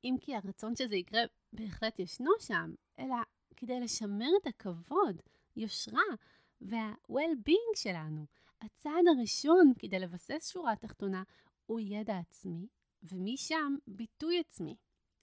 אם 0.04 0.16
כי 0.22 0.36
הרצון 0.36 0.76
שזה 0.76 0.96
יקרה 0.96 1.22
בהחלט 1.54 2.00
ישנו 2.00 2.32
שם, 2.40 2.74
אלא 3.00 3.16
כדי 3.56 3.80
לשמר 3.80 4.30
את 4.42 4.48
הכבוד, 4.48 5.22
יושרה 5.56 6.02
וה-well-being 6.62 7.76
שלנו. 7.76 8.26
הצעד 8.62 9.08
הראשון 9.18 9.74
כדי 9.80 10.00
לבסס 10.00 10.50
שורה 10.54 10.76
תחתונה 10.76 11.24
הוא 11.66 11.80
ידע 11.80 12.18
עצמי, 12.18 12.68
ומשם 13.04 13.76
ביטוי 13.88 14.40
עצמי. 14.40 14.76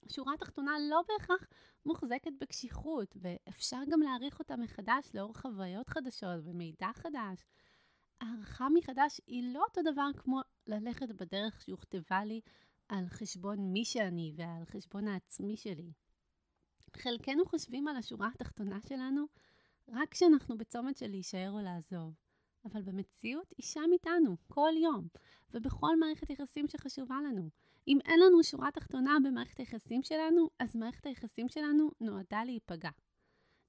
שורה 0.09 0.33
תחתונה 0.39 0.71
לא 0.89 1.01
בהכרח 1.07 1.47
מוחזקת 1.85 2.31
בקשיחות, 2.41 3.17
ואפשר 3.21 3.79
גם 3.91 4.01
להעריך 4.01 4.39
אותה 4.39 4.55
מחדש 4.55 5.11
לאור 5.13 5.33
חוויות 5.33 5.89
חדשות 5.89 6.39
ומידע 6.43 6.89
חדש. 6.93 7.45
הערכה 8.21 8.67
מחדש 8.69 9.21
היא 9.27 9.53
לא 9.53 9.63
אותו 9.67 9.81
דבר 9.91 10.07
כמו 10.17 10.41
ללכת 10.67 11.09
בדרך 11.09 11.61
שהוכתבה 11.61 12.25
לי 12.25 12.41
על 12.89 13.05
חשבון 13.09 13.59
מי 13.73 13.85
שאני 13.85 14.33
ועל 14.35 14.65
חשבון 14.65 15.07
העצמי 15.07 15.57
שלי. 15.57 15.91
חלקנו 16.97 17.45
חושבים 17.45 17.87
על 17.87 17.97
השורה 17.97 18.29
התחתונה 18.35 18.79
שלנו 18.89 19.25
רק 19.89 20.11
כשאנחנו 20.11 20.57
בצומת 20.57 20.97
של 20.97 21.07
להישאר 21.07 21.51
או 21.51 21.59
לעזוב. 21.59 22.24
אבל 22.65 22.81
במציאות 22.81 23.53
היא 23.57 23.65
שם 23.65 23.89
איתנו, 23.93 24.37
כל 24.47 24.71
יום, 24.83 25.07
ובכל 25.53 25.99
מערכת 25.99 26.29
יחסים 26.29 26.67
שחשובה 26.67 27.15
לנו. 27.27 27.49
אם 27.87 27.97
אין 28.05 28.19
לנו 28.19 28.43
שורה 28.43 28.71
תחתונה 28.71 29.17
במערכת 29.23 29.59
היחסים 29.59 30.03
שלנו, 30.03 30.49
אז 30.59 30.75
מערכת 30.75 31.05
היחסים 31.05 31.49
שלנו 31.49 31.91
נועדה 32.01 32.43
להיפגע. 32.43 32.89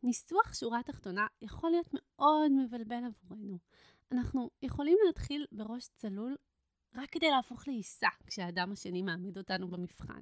ניסוח 0.03 0.55
שורה 0.55 0.83
תחתונה 0.83 1.27
יכול 1.43 1.71
להיות 1.71 1.89
מאוד 1.93 2.53
מבלבל 2.53 3.05
עבורנו. 3.05 3.59
אנחנו 4.13 4.51
יכולים 4.63 4.99
להתחיל 5.07 5.47
בראש 5.53 5.89
צלול 5.95 6.37
רק 6.95 7.11
כדי 7.11 7.31
להפוך 7.31 7.69
לעיסה 7.69 8.09
כשהאדם 8.27 8.73
השני 8.73 9.03
מעמיד 9.03 9.39
אותנו 9.39 9.69
במבחן. 9.69 10.21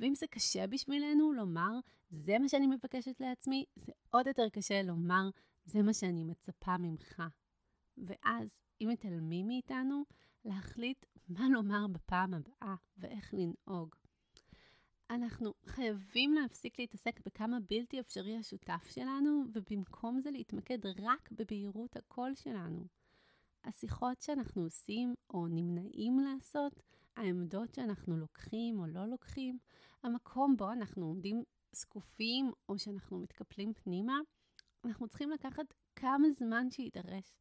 ואם 0.00 0.14
זה 0.14 0.26
קשה 0.26 0.66
בשבילנו 0.66 1.32
לומר, 1.32 1.72
זה 2.10 2.38
מה 2.38 2.48
שאני 2.48 2.66
מבקשת 2.66 3.20
לעצמי, 3.20 3.64
זה 3.76 3.92
עוד 4.10 4.26
יותר 4.26 4.48
קשה 4.48 4.82
לומר, 4.82 5.30
זה 5.64 5.82
מה 5.82 5.92
שאני 5.92 6.24
מצפה 6.24 6.76
ממך. 6.76 7.22
ואז, 8.06 8.60
אם 8.80 8.88
מתעלמים 8.92 9.46
מאיתנו, 9.46 10.04
להחליט 10.44 11.06
מה 11.28 11.48
לומר 11.48 11.86
בפעם 11.86 12.34
הבאה 12.34 12.74
ואיך 12.96 13.34
לנהוג. 13.34 13.94
אנחנו 15.10 15.54
חייבים 15.66 16.34
להפסיק 16.34 16.78
להתעסק 16.78 17.20
בכמה 17.26 17.58
בלתי 17.60 18.00
אפשרי 18.00 18.36
השותף 18.36 18.86
שלנו, 18.90 19.44
ובמקום 19.54 20.20
זה 20.20 20.30
להתמקד 20.30 20.78
רק 20.86 21.28
בבהירות 21.32 21.96
הקול 21.96 22.34
שלנו. 22.34 22.86
השיחות 23.64 24.20
שאנחנו 24.20 24.62
עושים 24.62 25.14
או 25.34 25.46
נמנעים 25.48 26.18
לעשות, 26.18 26.82
העמדות 27.16 27.74
שאנחנו 27.74 28.16
לוקחים 28.16 28.78
או 28.78 28.86
לא 28.86 29.06
לוקחים, 29.06 29.58
המקום 30.02 30.56
בו 30.56 30.72
אנחנו 30.72 31.06
עומדים 31.06 31.42
זקופים 31.72 32.52
או 32.68 32.78
שאנחנו 32.78 33.18
מתקפלים 33.18 33.72
פנימה, 33.74 34.18
אנחנו 34.84 35.08
צריכים 35.08 35.30
לקחת 35.30 35.74
כמה 35.96 36.30
זמן 36.30 36.70
שיידרש 36.70 37.32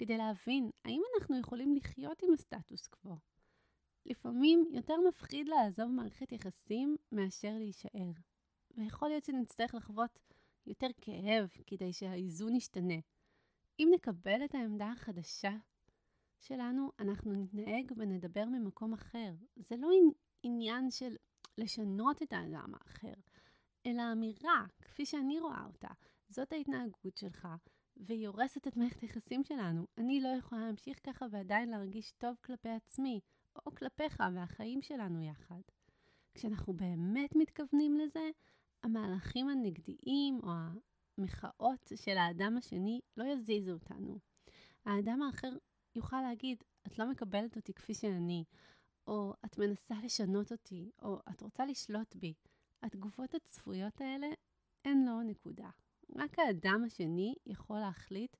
כדי 0.00 0.16
להבין 0.16 0.70
האם 0.84 1.02
אנחנו 1.14 1.38
יכולים 1.38 1.74
לחיות 1.74 2.22
עם 2.22 2.32
הסטטוס 2.32 2.86
קוו. 2.86 3.16
לפעמים 4.06 4.64
יותר 4.70 4.94
מפחיד 5.08 5.48
לעזוב 5.48 5.90
מערכת 5.90 6.32
יחסים 6.32 6.96
מאשר 7.12 7.52
להישאר. 7.58 8.10
ויכול 8.70 9.08
להיות 9.08 9.24
שנצטרך 9.24 9.74
לחוות 9.74 10.18
יותר 10.66 10.86
כאב 11.00 11.48
כדי 11.66 11.92
שהאיזון 11.92 12.54
ישתנה. 12.54 12.94
אם 13.78 13.88
נקבל 13.94 14.44
את 14.44 14.54
העמדה 14.54 14.92
החדשה 14.92 15.52
שלנו, 16.38 16.90
אנחנו 16.98 17.32
נתנהג 17.32 17.92
ונדבר 17.96 18.44
ממקום 18.44 18.92
אחר. 18.92 19.34
זה 19.56 19.76
לא 19.76 19.88
עניין 20.42 20.90
של 20.90 21.16
לשנות 21.58 22.22
את 22.22 22.32
האדם 22.32 22.74
האחר, 22.74 23.14
אלא 23.86 24.02
אמירה, 24.12 24.66
כפי 24.82 25.06
שאני 25.06 25.40
רואה 25.40 25.66
אותה. 25.66 25.90
זאת 26.28 26.52
ההתנהגות 26.52 27.16
שלך, 27.16 27.48
והיא 28.06 28.28
הורסת 28.28 28.66
את 28.66 28.76
מערכת 28.76 29.00
היחסים 29.00 29.44
שלנו. 29.44 29.86
אני 29.98 30.20
לא 30.20 30.28
יכולה 30.28 30.60
להמשיך 30.66 30.98
ככה 31.02 31.26
ועדיין 31.30 31.68
להרגיש 31.68 32.12
טוב 32.18 32.36
כלפי 32.44 32.68
עצמי, 32.68 33.20
או 33.66 33.74
כלפיך 33.74 34.22
והחיים 34.34 34.82
שלנו 34.82 35.22
יחד. 35.22 35.60
כשאנחנו 36.34 36.72
באמת 36.72 37.36
מתכוונים 37.36 37.98
לזה, 37.98 38.30
המהלכים 38.82 39.48
הנגדיים 39.48 40.40
או 40.42 40.50
המחאות 41.18 41.92
של 41.96 42.18
האדם 42.18 42.56
השני 42.56 43.00
לא 43.16 43.24
יזיזו 43.24 43.72
אותנו. 43.72 44.18
האדם 44.84 45.22
האחר 45.22 45.52
יוכל 45.94 46.22
להגיד, 46.22 46.64
את 46.86 46.98
לא 46.98 47.10
מקבלת 47.10 47.56
אותי 47.56 47.74
כפי 47.74 47.94
שאני, 47.94 48.44
או 49.06 49.34
את 49.44 49.58
מנסה 49.58 49.94
לשנות 50.04 50.52
אותי, 50.52 50.90
או 51.02 51.20
את 51.30 51.40
רוצה 51.40 51.66
לשלוט 51.66 52.16
בי. 52.16 52.34
התגובות 52.82 53.34
הצפויות 53.34 54.00
האלה 54.00 54.26
הן 54.84 55.04
לא 55.06 55.22
נקודה. 55.22 55.70
רק 56.16 56.38
האדם 56.38 56.82
השני 56.86 57.34
יכול 57.46 57.78
להחליט 57.78 58.36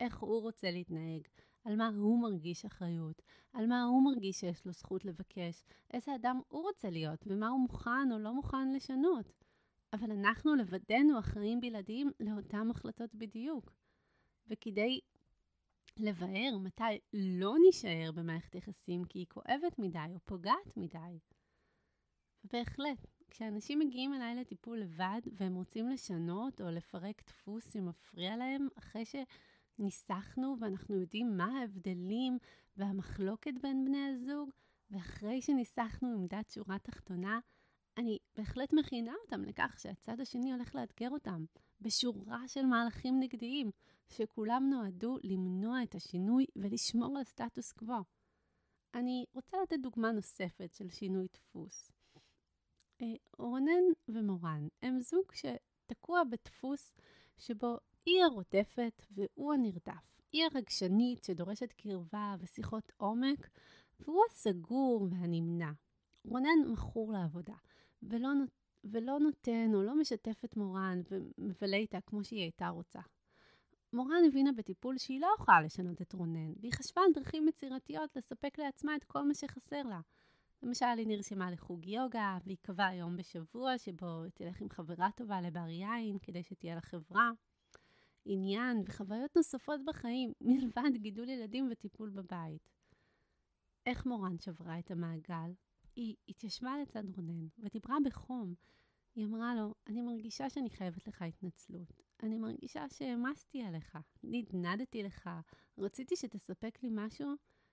איך 0.00 0.18
הוא 0.18 0.42
רוצה 0.42 0.70
להתנהג, 0.70 1.22
על 1.64 1.76
מה 1.76 1.88
הוא 1.88 2.22
מרגיש 2.22 2.64
אחריות, 2.64 3.22
על 3.52 3.66
מה 3.66 3.82
הוא 3.82 4.04
מרגיש 4.04 4.40
שיש 4.40 4.66
לו 4.66 4.72
זכות 4.72 5.04
לבקש, 5.04 5.64
איזה 5.92 6.14
אדם 6.14 6.40
הוא 6.48 6.62
רוצה 6.62 6.90
להיות 6.90 7.24
ומה 7.26 7.48
הוא 7.48 7.60
מוכן 7.60 8.12
או 8.12 8.18
לא 8.18 8.34
מוכן 8.34 8.72
לשנות. 8.72 9.32
אבל 9.92 10.10
אנחנו 10.10 10.54
לבדנו 10.54 11.18
אחראים 11.18 11.60
בלעדיים 11.60 12.10
לאותן 12.20 12.70
החלטות 12.70 13.14
בדיוק. 13.14 13.72
וכדי 14.46 15.00
לבאר 15.96 16.58
מתי 16.58 16.98
לא 17.12 17.54
נישאר 17.66 18.12
במערכת 18.14 18.54
יחסים 18.54 19.04
כי 19.04 19.18
היא 19.18 19.26
כואבת 19.28 19.78
מדי 19.78 19.98
או 20.14 20.20
פוגעת 20.24 20.76
מדי. 20.76 21.18
ובהחלט, 22.44 23.06
כשאנשים 23.32 23.78
מגיעים 23.78 24.14
אליי 24.14 24.34
לטיפול 24.34 24.78
לבד 24.78 25.20
והם 25.32 25.54
רוצים 25.54 25.88
לשנות 25.88 26.60
או 26.60 26.70
לפרק 26.70 27.22
דפוס 27.26 27.72
שמפריע 27.72 28.36
להם, 28.36 28.68
אחרי 28.78 29.04
שניסחנו 29.04 30.56
ואנחנו 30.60 31.00
יודעים 31.00 31.36
מה 31.36 31.58
ההבדלים 31.58 32.38
והמחלוקת 32.76 33.52
בין 33.62 33.84
בני 33.84 34.08
הזוג, 34.08 34.50
ואחרי 34.90 35.42
שניסחנו 35.42 36.12
עמדת 36.14 36.50
שורה 36.50 36.78
תחתונה, 36.78 37.40
אני 37.96 38.18
בהחלט 38.36 38.72
מכינה 38.72 39.12
אותם 39.24 39.42
לכך 39.42 39.76
שהצד 39.78 40.20
השני 40.20 40.52
הולך 40.52 40.74
לאתגר 40.74 41.10
אותם 41.10 41.44
בשורה 41.80 42.48
של 42.48 42.66
מהלכים 42.66 43.20
נגדיים, 43.20 43.70
שכולם 44.08 44.68
נועדו 44.70 45.18
למנוע 45.22 45.82
את 45.82 45.94
השינוי 45.94 46.46
ולשמור 46.56 47.18
על 47.18 47.24
סטטוס 47.24 47.72
קוו. 47.72 48.02
אני 48.94 49.24
רוצה 49.34 49.56
לתת 49.62 49.78
דוגמה 49.82 50.12
נוספת 50.12 50.74
של 50.74 50.88
שינוי 50.88 51.26
דפוס. 51.34 52.01
אה, 53.02 53.14
רונן 53.38 53.84
ומורן 54.08 54.68
הם 54.82 55.00
זוג 55.00 55.24
שתקוע 55.32 56.22
בדפוס 56.24 56.94
שבו 57.38 57.76
היא 58.06 58.22
הרודפת 58.22 59.02
והוא 59.10 59.54
הנרדף. 59.54 60.22
היא 60.32 60.44
הרגשנית 60.44 61.24
שדורשת 61.24 61.72
קרבה 61.72 62.34
ושיחות 62.40 62.92
עומק, 62.96 63.48
והוא 64.00 64.22
הסגור 64.30 65.08
והנמנע. 65.10 65.70
רונן 66.24 66.72
מכור 66.72 67.12
לעבודה, 67.12 67.54
ולא, 68.02 68.28
ולא 68.84 69.18
נותן 69.18 69.70
או 69.74 69.82
לא 69.82 69.96
משתף 69.96 70.44
את 70.44 70.56
מורן 70.56 71.00
ומבלה 71.10 71.76
איתה 71.76 72.00
כמו 72.00 72.24
שהיא 72.24 72.40
הייתה 72.40 72.68
רוצה. 72.68 73.00
מורן 73.92 74.22
הבינה 74.28 74.52
בטיפול 74.52 74.98
שהיא 74.98 75.20
לא 75.20 75.28
יכולה 75.38 75.60
לשנות 75.60 76.02
את 76.02 76.12
רונן, 76.12 76.52
והיא 76.60 76.72
חשבה 76.72 77.02
על 77.02 77.12
דרכים 77.14 77.48
יצירתיות 77.48 78.16
לספק 78.16 78.58
לעצמה 78.58 78.96
את 78.96 79.04
כל 79.04 79.22
מה 79.22 79.34
שחסר 79.34 79.82
לה. 79.82 80.00
למשל, 80.62 80.86
היא 80.98 81.06
נרשמה 81.06 81.50
לחוג 81.50 81.86
יוגה, 81.86 82.38
והיא 82.44 82.56
קבעה 82.62 82.94
יום 82.94 83.16
בשבוע 83.16 83.78
שבו 83.78 84.22
תלך 84.34 84.60
עם 84.60 84.68
חברה 84.68 85.08
טובה 85.16 85.40
לבר 85.40 85.68
יין 85.68 86.18
כדי 86.18 86.42
שתהיה 86.42 86.74
לה 86.74 86.80
חברה. 86.80 87.30
עניין 88.24 88.82
וחוויות 88.86 89.36
נוספות 89.36 89.80
בחיים, 89.84 90.32
מלבד 90.40 90.96
גידול 90.96 91.28
ילדים 91.28 91.68
וטיפול 91.70 92.10
בבית. 92.10 92.70
איך 93.86 94.06
מורן 94.06 94.38
שברה 94.38 94.78
את 94.78 94.90
המעגל? 94.90 95.52
היא 95.96 96.16
התיישבה 96.28 96.78
לצד 96.82 97.16
רונן 97.16 97.46
ודיברה 97.58 97.96
בחום. 98.04 98.54
היא 99.14 99.26
אמרה 99.26 99.54
לו, 99.54 99.74
אני 99.86 100.02
מרגישה 100.02 100.50
שאני 100.50 100.70
חייבת 100.70 101.08
לך 101.08 101.22
התנצלות. 101.22 102.02
אני 102.22 102.38
מרגישה 102.38 102.88
שהעמסתי 102.88 103.62
עליך, 103.62 103.98
נדנדתי 104.22 105.02
לך, 105.02 105.30
רציתי 105.78 106.16
שתספק 106.16 106.78
לי 106.82 106.88
משהו 106.92 107.28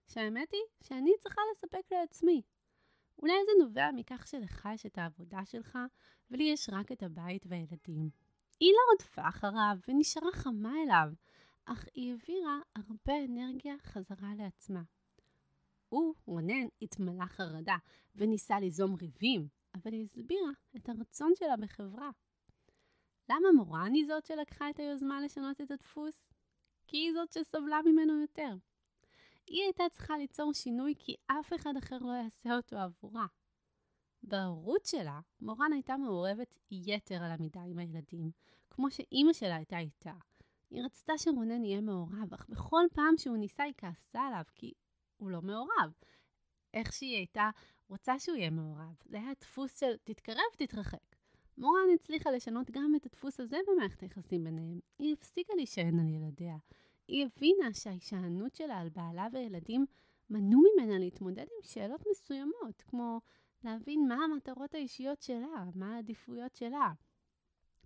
שהאמת 0.08 0.52
היא 0.52 0.62
שאני 0.84 1.12
צריכה 1.19 1.41
לספק 1.52 1.91
לעצמי. 1.91 2.41
אולי 3.19 3.34
זה 3.45 3.51
נובע 3.63 3.91
מכך 3.91 4.27
שלך 4.27 4.69
יש 4.73 4.86
את 4.86 4.97
העבודה 4.97 5.45
שלך, 5.45 5.77
ולי 6.32 6.43
יש 6.43 6.69
רק 6.71 6.91
את 6.91 7.03
הבית 7.03 7.45
והילדים. 7.49 8.10
היא 8.60 8.71
לא 8.73 8.93
רדפה 8.93 9.29
אחריו 9.29 9.77
ונשארה 9.88 10.32
חמה 10.32 10.73
אליו, 10.84 11.10
אך 11.65 11.86
היא 11.93 12.12
העבירה 12.12 12.60
הרבה 12.75 13.25
אנרגיה 13.25 13.75
חזרה 13.82 14.36
לעצמה. 14.38 14.82
הוא, 15.89 16.13
רונן, 16.25 16.67
התמלא 16.82 17.25
חרדה 17.25 17.77
וניסה 18.15 18.60
ליזום 18.60 18.95
ריבים, 18.95 19.47
אבל 19.75 19.93
היא 19.93 20.03
הסבירה 20.03 20.51
את 20.75 20.89
הרצון 20.89 21.32
שלה 21.36 21.58
בחברה. 21.58 22.10
למה 23.29 23.51
מורן 23.55 23.93
היא 23.93 24.08
זאת 24.08 24.25
שלקחה 24.25 24.69
את 24.69 24.79
היוזמה 24.79 25.21
לשנות 25.21 25.62
את 25.62 25.71
הדפוס? 25.71 26.21
כי 26.88 26.97
היא 26.97 27.13
זאת 27.13 27.32
שסבלה 27.32 27.79
ממנו 27.86 28.21
יותר. 28.21 28.55
היא 29.49 29.63
הייתה 29.63 29.83
צריכה 29.91 30.17
ליצור 30.17 30.53
שינוי 30.53 30.93
כי 30.99 31.15
אף 31.27 31.53
אחד 31.53 31.73
אחר 31.77 31.97
לא 31.97 32.13
יעשה 32.13 32.55
אותו 32.55 32.77
עבורה. 32.77 33.25
בהורות 34.23 34.85
שלה, 34.85 35.19
מורן 35.41 35.73
הייתה 35.73 35.97
מעורבת 35.97 36.59
יתר 36.71 37.23
על 37.23 37.31
המידה 37.31 37.62
עם 37.62 37.79
הילדים, 37.79 38.31
כמו 38.69 38.91
שאימא 38.91 39.33
שלה 39.33 39.55
הייתה 39.55 39.79
איתה. 39.79 40.13
היא 40.69 40.83
רצתה 40.83 41.17
שרונן 41.17 41.63
יהיה 41.63 41.81
מעורב, 41.81 42.33
אך 42.33 42.49
בכל 42.49 42.83
פעם 42.93 43.17
שהוא 43.17 43.38
ניסה 43.38 43.63
היא 43.63 43.73
כעסה 43.77 44.21
עליו, 44.21 44.43
כי 44.55 44.73
הוא 45.17 45.29
לא 45.29 45.41
מעורב. 45.41 45.93
איך 46.73 46.93
שהיא 46.93 47.15
הייתה 47.17 47.49
רוצה 47.88 48.19
שהוא 48.19 48.38
יהיה 48.38 48.49
מעורב. 48.49 48.95
זה 49.05 49.17
היה 49.17 49.31
דפוס 49.41 49.79
של 49.79 49.97
תתקרב, 50.03 50.49
תתרחק. 50.57 51.15
מורן 51.57 51.93
הצליחה 51.95 52.31
לשנות 52.31 52.71
גם 52.71 52.95
את 52.95 53.05
הדפוס 53.05 53.39
הזה 53.39 53.57
במערכת 53.67 54.01
היחסים 54.01 54.43
ביניהם. 54.43 54.79
היא 54.99 55.13
הפסיקה 55.13 55.53
להישען 55.55 55.99
על 55.99 56.09
ילדיה. 56.09 56.57
היא 57.09 57.25
הבינה 57.25 57.73
שההישענות 57.73 58.55
שלה 58.55 58.79
על 58.79 58.89
בעלה 58.89 59.27
וילדים 59.31 59.85
מנעו 60.29 60.61
ממנה 60.75 60.99
להתמודד 60.99 61.45
עם 61.57 61.63
שאלות 61.63 62.03
מסוימות, 62.11 62.81
כמו 62.87 63.21
להבין 63.63 64.07
מה 64.07 64.15
המטרות 64.15 64.75
האישיות 64.75 65.21
שלה, 65.21 65.63
מה 65.75 65.95
העדיפויות 65.95 66.55
שלה, 66.55 66.91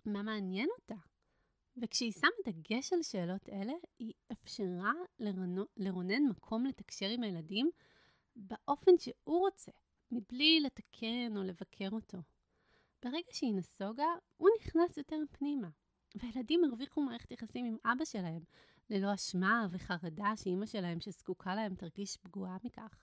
מה 0.06 0.22
מעניין 0.22 0.68
אותה. 0.80 0.94
וכשהיא 1.76 2.12
שמה 2.12 2.30
דגש 2.46 2.92
על 2.92 3.02
שאלות 3.02 3.48
אלה, 3.48 3.72
היא 3.98 4.12
אפשרה 4.32 4.92
לרנו, 5.18 5.64
לרונן 5.76 6.22
מקום 6.30 6.66
לתקשר 6.66 7.08
עם 7.08 7.22
הילדים 7.22 7.70
באופן 8.36 8.92
שהוא 8.98 9.38
רוצה, 9.38 9.72
מבלי 10.10 10.60
לתקן 10.60 11.36
או 11.36 11.42
לבקר 11.42 11.88
אותו. 11.92 12.18
ברגע 13.02 13.28
שהיא 13.32 13.54
נסוגה, 13.54 14.08
הוא 14.36 14.48
נכנס 14.60 14.96
יותר 14.96 15.18
פנימה. 15.30 15.68
והילדים 16.14 16.64
הרוויחו 16.64 17.02
מערכת 17.02 17.30
יחסים 17.30 17.64
עם 17.64 17.76
אבא 17.84 18.04
שלהם, 18.04 18.42
ללא 18.90 19.14
אשמה 19.14 19.66
וחרדה 19.70 20.36
שאימא 20.36 20.66
שלהם 20.66 21.00
שזקוקה 21.00 21.54
להם 21.54 21.74
תרגיש 21.74 22.16
פגועה 22.16 22.56
מכך. 22.64 22.98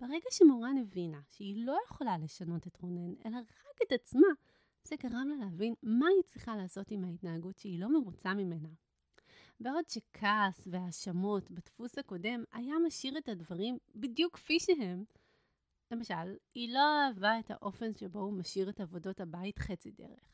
ברגע 0.00 0.26
שמורן 0.30 0.78
הבינה 0.78 1.20
שהיא 1.30 1.66
לא 1.66 1.78
יכולה 1.86 2.18
לשנות 2.18 2.66
את 2.66 2.76
רונן, 2.76 3.14
אלא 3.26 3.36
רק 3.38 3.82
את 3.86 3.92
עצמה, 3.92 4.28
זה 4.84 4.96
גרם 4.96 5.28
לה 5.28 5.44
להבין 5.44 5.74
מה 5.82 6.06
היא 6.06 6.22
צריכה 6.26 6.56
לעשות 6.56 6.90
עם 6.90 7.04
ההתנהגות 7.04 7.58
שהיא 7.58 7.80
לא 7.80 7.92
מרוצה 7.92 8.34
ממנה. 8.34 8.68
בעוד 9.60 9.88
שכעס 9.88 10.68
והאשמות 10.70 11.50
בדפוס 11.50 11.98
הקודם 11.98 12.44
היה 12.52 12.74
משאיר 12.86 13.18
את 13.18 13.28
הדברים 13.28 13.78
בדיוק 13.94 14.34
כפי 14.34 14.60
שהם, 14.60 15.04
למשל, 15.90 16.36
היא 16.54 16.74
לא 16.74 16.80
אהבה 16.80 17.38
את 17.38 17.50
האופן 17.50 17.94
שבו 17.94 18.20
הוא 18.20 18.32
משאיר 18.32 18.70
את 18.70 18.80
עבודות 18.80 19.20
הבית 19.20 19.58
חצי 19.58 19.90
דרך. 19.90 20.32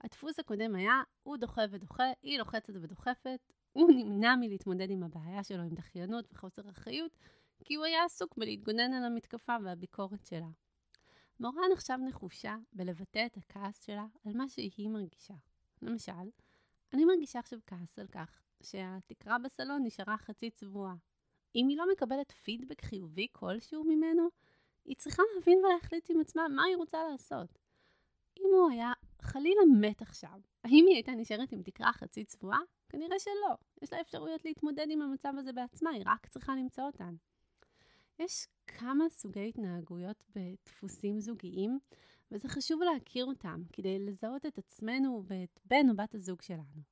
הדפוס 0.00 0.38
הקודם 0.38 0.74
היה, 0.74 1.02
הוא 1.22 1.36
דוחה 1.36 1.62
ודוחה, 1.70 2.04
היא 2.22 2.38
לוחצת 2.38 2.72
ודוחפת, 2.76 3.52
הוא 3.72 3.90
נמנע 3.90 4.36
מלהתמודד 4.36 4.90
עם 4.90 5.02
הבעיה 5.02 5.44
שלו 5.44 5.62
עם 5.62 5.74
דחיינות 5.74 6.24
וחוסר 6.32 6.70
אחריות, 6.70 7.16
כי 7.64 7.74
הוא 7.74 7.84
היה 7.84 8.04
עסוק 8.04 8.36
בלהתגונן 8.36 8.92
על 8.92 9.04
המתקפה 9.04 9.56
והביקורת 9.64 10.26
שלה. 10.26 10.48
מורן 11.40 11.72
עכשיו 11.72 11.96
נחושה 11.96 12.56
בלבטא 12.72 13.26
את 13.26 13.36
הכעס 13.36 13.84
שלה 13.84 14.06
על 14.26 14.32
מה 14.36 14.48
שהיא 14.48 14.88
מרגישה. 14.88 15.34
למשל, 15.82 16.30
אני 16.92 17.04
מרגישה 17.04 17.38
עכשיו 17.38 17.58
כעס 17.66 17.98
על 17.98 18.06
כך 18.06 18.42
שהתקרה 18.62 19.38
בסלון 19.38 19.82
נשארה 19.84 20.16
חצי 20.16 20.50
צבועה. 20.50 20.94
אם 21.56 21.68
היא 21.68 21.76
לא 21.76 21.84
מקבלת 21.92 22.32
פידבק 22.32 22.84
חיובי 22.84 23.26
כלשהו 23.32 23.84
ממנו, 23.84 24.28
היא 24.84 24.96
צריכה 24.96 25.22
להבין 25.34 25.58
ולהחליט 25.58 26.10
עם 26.10 26.20
עצמה 26.20 26.48
מה 26.48 26.64
היא 26.64 26.76
רוצה 26.76 26.98
לעשות. 27.10 27.58
אם 28.38 28.50
הוא 28.52 28.70
היה 28.70 28.92
חלילה 29.22 29.60
מת 29.80 30.02
עכשיו, 30.02 30.40
האם 30.64 30.84
היא 30.88 30.94
הייתה 30.94 31.12
נשארת 31.12 31.52
עם 31.52 31.62
תקרה 31.62 31.92
חצי 31.92 32.24
צבועה? 32.24 32.58
כנראה 32.90 33.18
שלא. 33.18 33.54
יש 33.82 33.92
לה 33.92 34.00
אפשרויות 34.00 34.44
להתמודד 34.44 34.86
עם 34.90 35.02
המצב 35.02 35.32
הזה 35.38 35.52
בעצמה, 35.52 35.90
היא 35.90 36.02
רק 36.06 36.26
צריכה 36.26 36.56
למצוא 36.56 36.84
אותן. 36.84 37.14
יש 38.18 38.46
כמה 38.66 39.04
סוגי 39.10 39.48
התנהגויות 39.48 40.24
בדפוסים 40.34 41.20
זוגיים, 41.20 41.78
וזה 42.30 42.48
חשוב 42.48 42.82
להכיר 42.82 43.24
אותם 43.24 43.62
כדי 43.72 43.98
לזהות 43.98 44.46
את 44.46 44.58
עצמנו 44.58 45.22
ואת 45.26 45.60
בן 45.64 45.90
או 45.90 45.96
בת 45.96 46.14
הזוג 46.14 46.42
שלנו. 46.42 46.82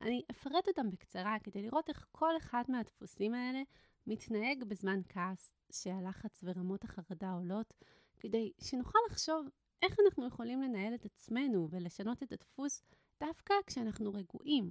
אני 0.00 0.22
אפרט 0.30 0.68
אותם 0.68 0.90
בקצרה 0.90 1.36
כדי 1.44 1.62
לראות 1.62 1.88
איך 1.88 2.06
כל 2.12 2.36
אחד 2.36 2.64
מהדפוסים 2.68 3.34
האלה 3.34 3.62
מתנהג 4.06 4.64
בזמן 4.64 5.00
כעס, 5.08 5.52
שהלחץ 5.72 6.40
ורמות 6.44 6.84
החרדה 6.84 7.32
עולות, 7.32 7.74
כדי 8.16 8.52
שנוכל 8.60 8.98
לחשוב 9.10 9.46
איך 9.82 9.96
אנחנו 10.04 10.26
יכולים 10.26 10.62
לנהל 10.62 10.94
את 10.94 11.04
עצמנו 11.04 11.68
ולשנות 11.70 12.22
את 12.22 12.32
הדפוס 12.32 12.82
דווקא 13.20 13.54
כשאנחנו 13.66 14.12
רגועים. 14.12 14.70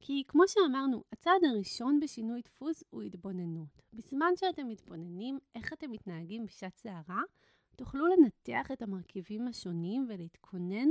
כי 0.00 0.24
כמו 0.28 0.42
שאמרנו, 0.48 1.04
הצעד 1.12 1.44
הראשון 1.50 2.00
בשינוי 2.00 2.42
דפוס 2.42 2.84
הוא 2.90 3.02
התבוננות. 3.02 3.82
בזמן 3.92 4.32
שאתם 4.36 4.68
מתבוננים 4.68 5.38
איך 5.54 5.72
אתם 5.72 5.90
מתנהגים 5.90 6.46
בשעת 6.46 6.76
סערה, 6.76 7.22
תוכלו 7.76 8.06
לנתח 8.06 8.70
את 8.72 8.82
המרכיבים 8.82 9.48
השונים 9.48 10.06
ולהתכונן 10.08 10.88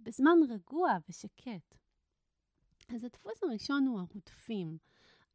בזמן 0.00 0.38
רגוע 0.48 0.96
ושקט. 1.08 1.74
אז 2.88 3.04
הדפוס 3.04 3.42
הראשון 3.42 3.86
הוא 3.86 4.00
הרודפים. 4.00 4.78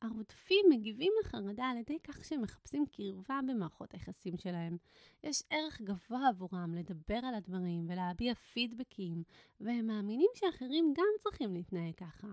הרודפים 0.01 0.65
מגיבים 0.69 1.13
לחרדה 1.19 1.65
על 1.65 1.77
ידי 1.77 1.97
כך 1.99 2.25
שהם 2.25 2.41
מחפשים 2.41 2.86
קרבה 2.86 3.39
במערכות 3.47 3.93
היחסים 3.93 4.38
שלהם. 4.38 4.77
יש 5.23 5.43
ערך 5.49 5.82
גבוה 5.82 6.27
עבורם 6.27 6.75
לדבר 6.75 7.19
על 7.23 7.36
הדברים 7.36 7.86
ולהביע 7.89 8.34
פידבקים, 8.34 9.23
והם 9.60 9.88
מאמינים 9.88 10.29
שאחרים 10.36 10.93
גם 10.97 11.08
צריכים 11.19 11.53
להתנהג 11.53 11.93
ככה. 11.97 12.27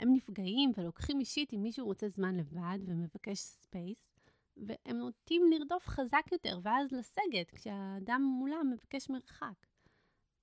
הם 0.00 0.12
נפגעים 0.12 0.72
ולוקחים 0.76 1.20
אישית 1.20 1.52
אם 1.52 1.62
מישהו 1.62 1.86
רוצה 1.86 2.08
זמן 2.08 2.36
לבד 2.36 2.78
ומבקש 2.86 3.38
space, 3.38 4.14
והם 4.56 4.96
נוטים 4.96 5.42
לרדוף 5.50 5.88
חזק 5.88 6.24
יותר 6.32 6.58
ואז 6.62 6.92
לסגת 6.92 7.50
כשהאדם 7.50 8.22
מולם 8.22 8.70
מבקש 8.72 9.10
מרחק. 9.10 9.66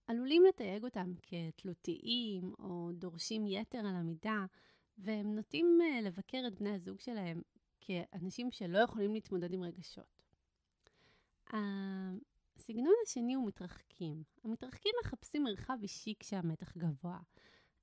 עלולים 0.07 0.43
לתייג 0.49 0.83
אותם 0.83 1.13
כתלותיים 1.21 2.53
או 2.59 2.89
דורשים 2.93 3.47
יתר 3.47 3.79
על 3.79 3.95
המידה, 3.95 4.45
והם 4.97 5.35
נוטים 5.35 5.79
uh, 5.81 6.05
לבקר 6.05 6.43
את 6.47 6.55
בני 6.55 6.73
הזוג 6.73 6.99
שלהם 6.99 7.41
כאנשים 7.81 8.51
שלא 8.51 8.77
יכולים 8.77 9.13
להתמודד 9.13 9.53
עם 9.53 9.63
רגשות. 9.63 10.21
הסגנון 11.47 12.93
השני 13.03 13.33
הוא 13.33 13.47
מתרחקים. 13.47 14.23
המתרחקים 14.43 14.91
מחפשים 15.03 15.43
מרחב 15.43 15.77
אישי 15.81 16.13
כשהמתח 16.19 16.77
גבוה. 16.77 17.19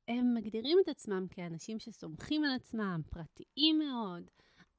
הם 0.08 0.34
מגדירים 0.34 0.78
את 0.82 0.88
עצמם 0.88 1.26
כאנשים 1.30 1.78
שסומכים 1.78 2.44
על 2.44 2.54
עצמם, 2.54 3.00
פרטיים 3.10 3.78
מאוד, 3.78 4.30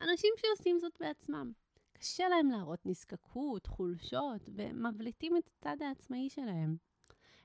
אנשים 0.01 0.33
שעושים 0.37 0.79
זאת 0.79 0.97
בעצמם. 0.99 1.51
קשה 1.93 2.29
להם 2.29 2.49
להראות 2.49 2.85
נזקקות, 2.85 3.67
חולשות, 3.67 4.49
ומבליטים 4.55 5.37
את 5.37 5.47
הצד 5.47 5.81
העצמאי 5.81 6.29
שלהם. 6.29 6.77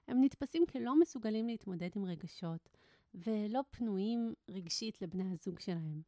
הם 0.09 0.25
נתפסים 0.25 0.67
כלא 0.67 1.01
מסוגלים 1.01 1.47
להתמודד 1.47 1.91
עם 1.97 2.05
רגשות, 2.05 2.69
ולא 3.15 3.61
פנויים 3.71 4.35
רגשית 4.51 5.03
לבני 5.03 5.33
הזוג 5.33 5.59
שלהם. 5.59 6.03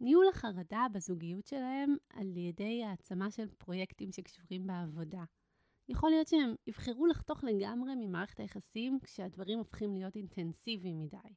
ניהול 0.00 0.28
החרדה 0.28 0.86
בזוגיות 0.92 1.46
שלהם 1.46 1.96
על 2.10 2.36
ידי 2.36 2.84
העצמה 2.84 3.30
של 3.30 3.48
פרויקטים 3.58 4.12
שקשורים 4.12 4.66
בעבודה. 4.66 5.24
יכול 5.88 6.10
להיות 6.10 6.28
שהם 6.28 6.54
יבחרו 6.66 7.06
לחתוך 7.06 7.44
לגמרי 7.44 7.94
ממערכת 7.96 8.40
היחסים 8.40 8.98
כשהדברים 9.02 9.58
הופכים 9.58 9.94
להיות 9.94 10.16
אינטנסיביים 10.16 11.00
מדי, 11.00 11.34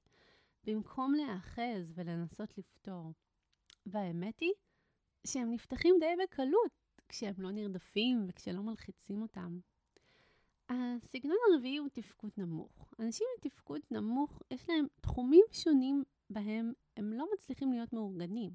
במקום 0.63 1.13
להיאחז 1.13 1.93
ולנסות 1.95 2.57
לפתור. 2.57 3.13
והאמת 3.85 4.39
היא 4.39 4.51
שהם 5.27 5.51
נפתחים 5.51 5.95
די 5.99 6.23
בקלות 6.23 6.71
כשהם 7.09 7.33
לא 7.37 7.51
נרדפים 7.51 8.25
וכשלא 8.27 8.61
מלחיצים 8.61 9.21
אותם. 9.21 9.59
הסגנון 10.69 11.37
הרביעי 11.51 11.77
הוא 11.77 11.89
תפקוד 11.89 12.31
נמוך. 12.37 12.93
אנשים 12.99 13.27
עם 13.35 13.49
תפקוד 13.49 13.81
נמוך, 13.91 14.41
יש 14.51 14.69
להם 14.69 14.85
תחומים 15.01 15.43
שונים 15.51 16.03
בהם 16.29 16.73
הם 16.97 17.13
לא 17.13 17.25
מצליחים 17.33 17.71
להיות 17.71 17.93
מאורגנים. 17.93 18.51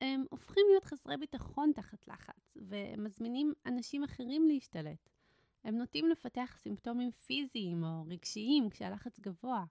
הם 0.00 0.24
הופכים 0.30 0.64
להיות 0.70 0.84
חסרי 0.84 1.16
ביטחון 1.16 1.72
תחת 1.74 2.08
לחץ, 2.08 2.56
והם 2.56 3.04
מזמינים 3.04 3.52
אנשים 3.66 4.04
אחרים 4.04 4.46
להשתלט. 4.48 5.17
הם 5.64 5.78
נוטים 5.78 6.08
לפתח 6.08 6.56
סימפטומים 6.58 7.10
פיזיים 7.10 7.84
או 7.84 8.04
רגשיים 8.06 8.70
כשהלחץ 8.70 9.20
גבוה. 9.20 9.64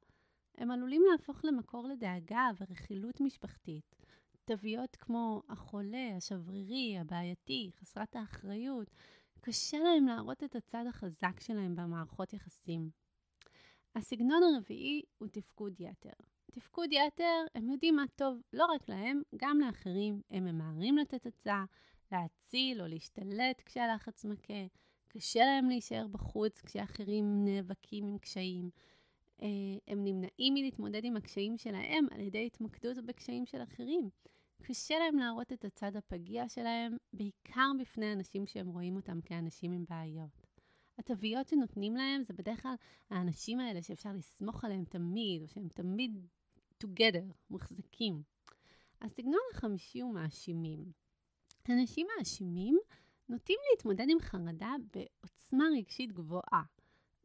הם 0.58 0.71
עלולים 0.71 1.02
להפוך 1.12 1.45
למקור 1.45 1.88
לדאגה 1.88 2.50
ורכילות 2.60 3.21
משפחתית. 3.21 3.95
תוויות 4.45 4.95
כמו 4.95 5.41
החולה, 5.50 6.15
השברירי, 6.17 6.97
הבעייתי, 7.00 7.71
חסרת 7.80 8.15
האחריות, 8.15 8.88
קשה 9.41 9.78
להם 9.80 10.08
להראות 10.08 10.43
את 10.43 10.56
הצד 10.56 10.84
החזק 10.89 11.39
שלהם 11.39 11.76
במערכות 11.76 12.34
יחסים. 12.34 12.89
הסגנון 13.95 14.43
הרביעי 14.43 15.02
הוא 15.17 15.28
תפקוד 15.28 15.82
יתר. 15.82 16.10
תפקוד 16.52 16.89
יתר, 16.91 17.45
הם 17.56 17.69
יודעים 17.69 17.95
מה 17.95 18.04
טוב 18.15 18.41
לא 18.54 18.65
רק 18.65 18.89
להם, 18.89 19.21
גם 19.36 19.60
לאחרים. 19.60 20.21
הם 20.32 20.45
ממהרים 20.45 20.97
לתת 20.97 21.26
הצעה, 21.26 21.65
להציל 22.12 22.82
או 22.82 22.88
להשתלט 22.88 23.62
כשהלחץ 23.65 24.26
מכה. 24.26 24.65
קשה 25.08 25.39
להם 25.39 25.70
להישאר 25.70 26.08
בחוץ 26.08 26.62
כשאחרים 26.62 27.46
נאבקים 27.46 28.08
עם 28.08 28.17
קשיים. 28.17 28.70
אה, 29.41 29.48
הם 29.88 30.04
נמנעים 30.04 30.54
מלהתמודד 30.54 31.06
עם 31.06 31.17
הקשיים 31.17 31.58
שלהם 31.58 32.06
על 32.12 32.20
ידי 32.20 32.46
התמקדות 32.46 32.98
בקשיים 33.06 33.46
של 33.46 33.63
אחרים. 33.63 34.10
קשה 34.63 35.00
להם 35.00 35.17
להראות 35.17 35.54
את 35.54 35.65
הצד 35.65 35.96
הפגיע 35.96 36.50
שלהם, 36.50 36.98
בעיקר 37.13 37.72
בפני 37.80 38.13
אנשים 38.13 38.48
שהם 38.48 38.67
רואים 38.67 38.96
אותם 38.96 39.22
כאנשים 39.22 39.72
עם 39.72 39.86
בעיות. 39.89 40.48
התוויות 40.98 41.48
שנותנים 41.48 41.96
להם 41.96 42.24
זה 42.24 42.34
בדרך 42.34 42.62
כלל 42.62 42.76
האנשים 43.10 43.60
האלה 43.60 43.82
שאפשר 43.82 44.13
לסמוך 44.13 44.65
עליהם 44.65 44.84
תמיד, 44.86 45.41
או 45.41 45.48
שהם 45.48 45.67
תמיד 45.67 46.28
together, 46.84 47.34
מוחזקים. 47.50 48.22
הסגנון 49.02 49.41
החמישי 49.54 50.00
הוא 50.00 50.13
מאשימים. 50.13 50.91
אנשים 51.70 52.08
מאשימים 52.17 52.80
נוטים 53.30 53.58
להתמודד 53.72 54.06
עם 54.10 54.20
חרדה 54.20 54.76
בעוצמה 54.94 55.66
רגשית 55.78 56.12
גבוהה, 56.12 56.63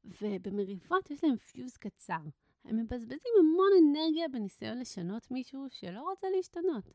ובמריבות 0.05 1.11
יש 1.11 1.25
להם 1.25 1.37
פיוז 1.37 1.77
קצר. 1.77 2.21
הם 2.65 2.77
מבזבזים 2.77 3.33
המון 3.41 3.71
אנרגיה 3.83 4.29
בניסיון 4.29 4.79
לשנות 4.79 5.31
מישהו 5.31 5.67
שלא 5.71 6.01
רוצה 6.01 6.27
להשתנות. 6.37 6.93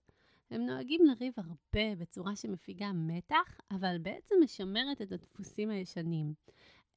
הם 0.52 0.66
נוהגים 0.66 1.02
לריב 1.06 1.34
הרבה 1.38 1.96
בצורה 1.96 2.36
שמפיגה 2.36 2.92
מתח, 2.94 3.62
אבל 3.72 3.98
בעצם 4.02 4.36
משמרת 4.44 5.02
את 5.02 5.12
הדפוסים 5.12 5.70
הישנים. 5.70 6.34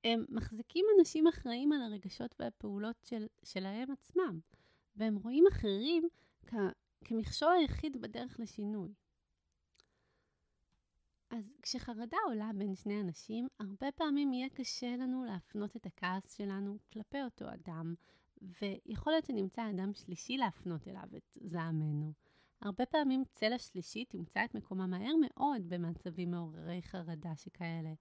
הם 0.05 0.25
מחזיקים 0.29 0.85
אנשים 0.99 1.27
אחראים 1.27 1.73
על 1.73 1.83
הרגשות 1.83 2.35
והפעולות 2.39 2.97
של, 3.05 3.27
שלהם 3.45 3.91
עצמם, 3.91 4.41
והם 4.97 5.17
רואים 5.17 5.45
אחרים 5.47 6.09
כ, 6.47 6.55
כמכשול 7.05 7.53
היחיד 7.53 8.03
בדרך 8.03 8.41
לשינוי. 8.41 8.93
אז 11.31 11.53
כשחרדה 11.63 12.17
עולה 12.27 12.51
בין 12.55 12.75
שני 12.75 13.01
אנשים, 13.01 13.49
הרבה 13.61 13.93
פעמים 13.93 14.33
יהיה 14.33 14.49
קשה 14.49 14.97
לנו 14.97 15.25
להפנות 15.25 15.77
את 15.77 15.87
הכעס 15.87 16.37
שלנו 16.37 16.79
כלפי 16.93 17.23
אותו 17.23 17.45
אדם, 17.55 17.95
ויכול 18.43 19.13
להיות 19.13 19.25
שנמצא 19.25 19.71
אדם 19.71 19.95
שלישי 19.95 20.37
להפנות 20.37 20.89
אליו 20.89 21.09
את 21.17 21.39
זעמנו. 21.41 22.13
הרבה 22.63 22.87
פעמים 22.87 23.25
צלע 23.31 23.59
שלישית 23.59 24.11
תמצא 24.11 24.45
את 24.45 24.55
מקומה 24.55 24.87
מהר 24.87 25.13
מאוד 25.21 25.69
במצבים 25.69 26.31
מעוררי 26.31 26.83
חרדה 26.83 27.37
שכאלה. 27.37 27.93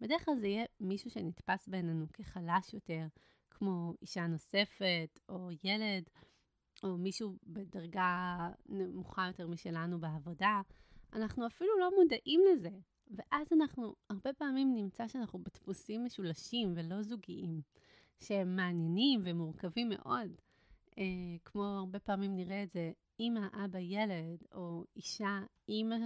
בדרך 0.00 0.24
כלל 0.24 0.36
זה 0.40 0.46
יהיה 0.46 0.64
מישהו 0.80 1.10
שנתפס 1.10 1.68
בינינו 1.68 2.06
כחלש 2.12 2.74
יותר, 2.74 3.06
כמו 3.50 3.94
אישה 4.02 4.26
נוספת, 4.26 5.18
או 5.28 5.48
ילד, 5.64 6.04
או 6.82 6.96
מישהו 6.98 7.36
בדרגה 7.46 8.38
נמוכה 8.68 9.26
יותר 9.26 9.48
משלנו 9.48 10.00
בעבודה. 10.00 10.60
אנחנו 11.12 11.46
אפילו 11.46 11.78
לא 11.78 11.90
מודעים 11.98 12.40
לזה, 12.52 12.70
ואז 13.10 13.52
אנחנו 13.52 13.94
הרבה 14.10 14.32
פעמים 14.32 14.74
נמצא 14.74 15.08
שאנחנו 15.08 15.38
בדפוסים 15.38 16.04
משולשים 16.04 16.72
ולא 16.76 17.02
זוגיים, 17.02 17.60
שהם 18.20 18.56
מעניינים 18.56 19.20
ומורכבים 19.24 19.88
מאוד. 19.88 20.30
אה, 20.98 21.04
כמו 21.44 21.64
הרבה 21.64 21.98
פעמים 21.98 22.36
נראה 22.36 22.62
את 22.62 22.70
זה 22.70 22.92
אימא, 23.20 23.46
אבא, 23.64 23.78
ילד, 23.78 24.42
או 24.54 24.84
אישה, 24.96 25.40
אימא 25.68 25.96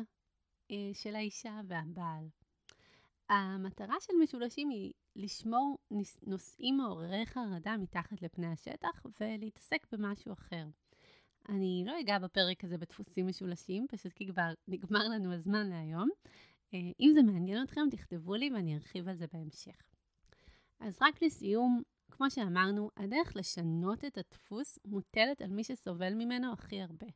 אה, 0.71 0.91
של 0.93 1.17
האישה 1.17 1.61
והבעל. 1.67 2.29
המטרה 3.29 3.97
של 4.01 4.13
משולשים 4.23 4.69
היא 4.69 4.93
לשמור 5.17 5.79
נושאים 6.23 6.77
מעוררי 6.77 7.27
חרדה 7.27 7.77
מתחת 7.77 8.23
לפני 8.23 8.47
השטח 8.47 9.07
ולהתעסק 9.21 9.87
במשהו 9.93 10.33
אחר. 10.33 10.67
אני 11.49 11.85
לא 11.87 12.01
אגע 12.01 12.19
בפרק 12.19 12.65
הזה 12.65 12.79
בדפוסים 12.79 13.27
משולשים, 13.27 13.87
פשוט 13.91 14.13
כי 14.13 14.27
כבר 14.27 14.53
נגמר 14.69 15.09
לנו 15.09 15.35
הזמן 15.35 15.69
להיום. 15.69 16.09
אה, 16.75 16.79
אם 17.01 17.11
זה 17.15 17.23
מעניין 17.23 17.63
אתכם, 17.63 17.81
תכתבו 17.91 18.35
לי 18.35 18.51
ואני 18.55 18.75
ארחיב 18.75 19.09
על 19.09 19.17
זה 19.17 19.27
בהמשך. 19.33 19.83
אז 20.81 20.99
רק 21.03 21.23
לסיום, 21.23 21.83
כמו 22.11 22.31
שאמרנו, 22.31 22.91
הדרך 22.97 23.37
לשנות 23.37 24.05
את 24.05 24.19
הדפוס 24.19 24.79
מוטלת 24.85 25.43
על 25.43 25.51
מי 25.51 25.65
שסובל 25.65 26.15
ממנו 26.15 26.53
הכי 26.53 26.81
הרבה. 26.81 27.07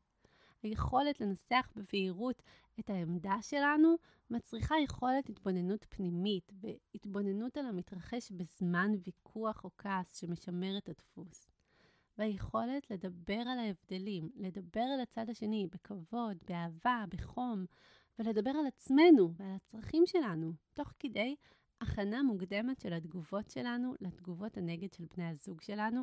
היכולת 0.62 1.20
לנסח 1.20 1.72
בבהירות 1.76 2.42
את 2.80 2.90
העמדה 2.90 3.36
שלנו 3.42 3.94
מצריכה 4.30 4.74
יכולת 4.84 5.28
התבוננות 5.28 5.86
פנימית 5.88 6.52
והתבוננות 6.60 7.56
על 7.56 7.66
המתרחש 7.66 8.32
בזמן 8.32 8.90
ויכוח 9.04 9.64
או 9.64 9.70
כעס 9.78 10.16
שמשמר 10.20 10.78
את 10.78 10.88
הדפוס. 10.88 11.57
והיכולת 12.18 12.90
לדבר 12.90 13.40
על 13.46 13.58
ההבדלים, 13.58 14.30
לדבר 14.36 14.80
על 14.94 15.00
הצד 15.00 15.30
השני 15.30 15.66
בכבוד, 15.72 16.36
באהבה, 16.48 17.04
בחום, 17.08 17.64
ולדבר 18.18 18.50
על 18.50 18.66
עצמנו 18.66 19.34
ועל 19.36 19.54
הצרכים 19.54 20.02
שלנו, 20.06 20.52
תוך 20.74 20.92
כדי 20.98 21.36
הכנה 21.80 22.22
מוקדמת 22.22 22.80
של 22.80 22.92
התגובות 22.92 23.50
שלנו 23.50 23.94
לתגובות 24.00 24.56
הנגד 24.56 24.92
של 24.92 25.04
בני 25.16 25.28
הזוג 25.28 25.60
שלנו, 25.60 26.02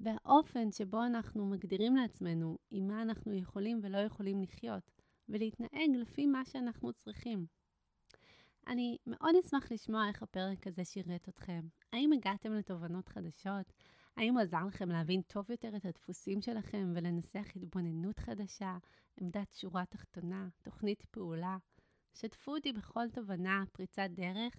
והאופן 0.00 0.72
שבו 0.72 1.04
אנחנו 1.04 1.46
מגדירים 1.46 1.96
לעצמנו 1.96 2.58
עם 2.70 2.86
מה 2.86 3.02
אנחנו 3.02 3.34
יכולים 3.34 3.80
ולא 3.82 3.98
יכולים 3.98 4.42
לחיות, 4.42 4.90
ולהתנהג 5.28 5.90
לפי 6.00 6.26
מה 6.26 6.44
שאנחנו 6.44 6.92
צריכים. 6.92 7.46
אני 8.66 8.96
מאוד 9.06 9.34
אשמח 9.44 9.72
לשמוע 9.72 10.08
איך 10.08 10.22
הפרק 10.22 10.66
הזה 10.66 10.84
שירת 10.84 11.28
אתכם. 11.28 11.60
האם 11.92 12.12
הגעתם 12.12 12.52
לתובנות 12.52 13.08
חדשות? 13.08 13.72
האם 14.16 14.34
הוא 14.34 14.42
עזר 14.42 14.66
לכם 14.66 14.88
להבין 14.88 15.22
טוב 15.22 15.50
יותר 15.50 15.76
את 15.76 15.84
הדפוסים 15.84 16.42
שלכם 16.42 16.92
ולנסח 16.94 17.46
התבוננות 17.56 18.18
חדשה, 18.18 18.76
עמדת 19.20 19.52
שורה 19.52 19.84
תחתונה, 19.84 20.48
תוכנית 20.62 21.02
פעולה? 21.10 21.56
שתפו 22.14 22.54
אותי 22.54 22.72
בכל 22.72 23.10
תובנה, 23.12 23.64
פריצת 23.72 24.08
דרך, 24.10 24.54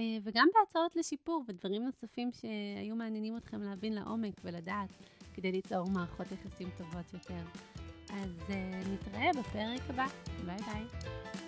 אה, 0.00 0.18
וגם 0.22 0.48
בהצעות 0.54 0.96
לשיפור 0.96 1.44
ודברים 1.48 1.82
נוספים 1.82 2.30
שהיו 2.32 2.96
מעניינים 2.96 3.36
אתכם 3.36 3.62
להבין 3.62 3.92
לעומק 3.92 4.34
ולדעת 4.44 4.90
כדי 5.34 5.52
ליצור 5.52 5.90
מערכות 5.90 6.26
יחסים 6.32 6.68
טובות 6.76 7.12
יותר. 7.14 7.42
אז 8.10 8.30
uh, 8.48 8.88
נתראה 8.88 9.30
בפרק 9.40 9.90
הבא. 9.90 10.06
ביי 10.46 10.56
ביי. 10.56 11.47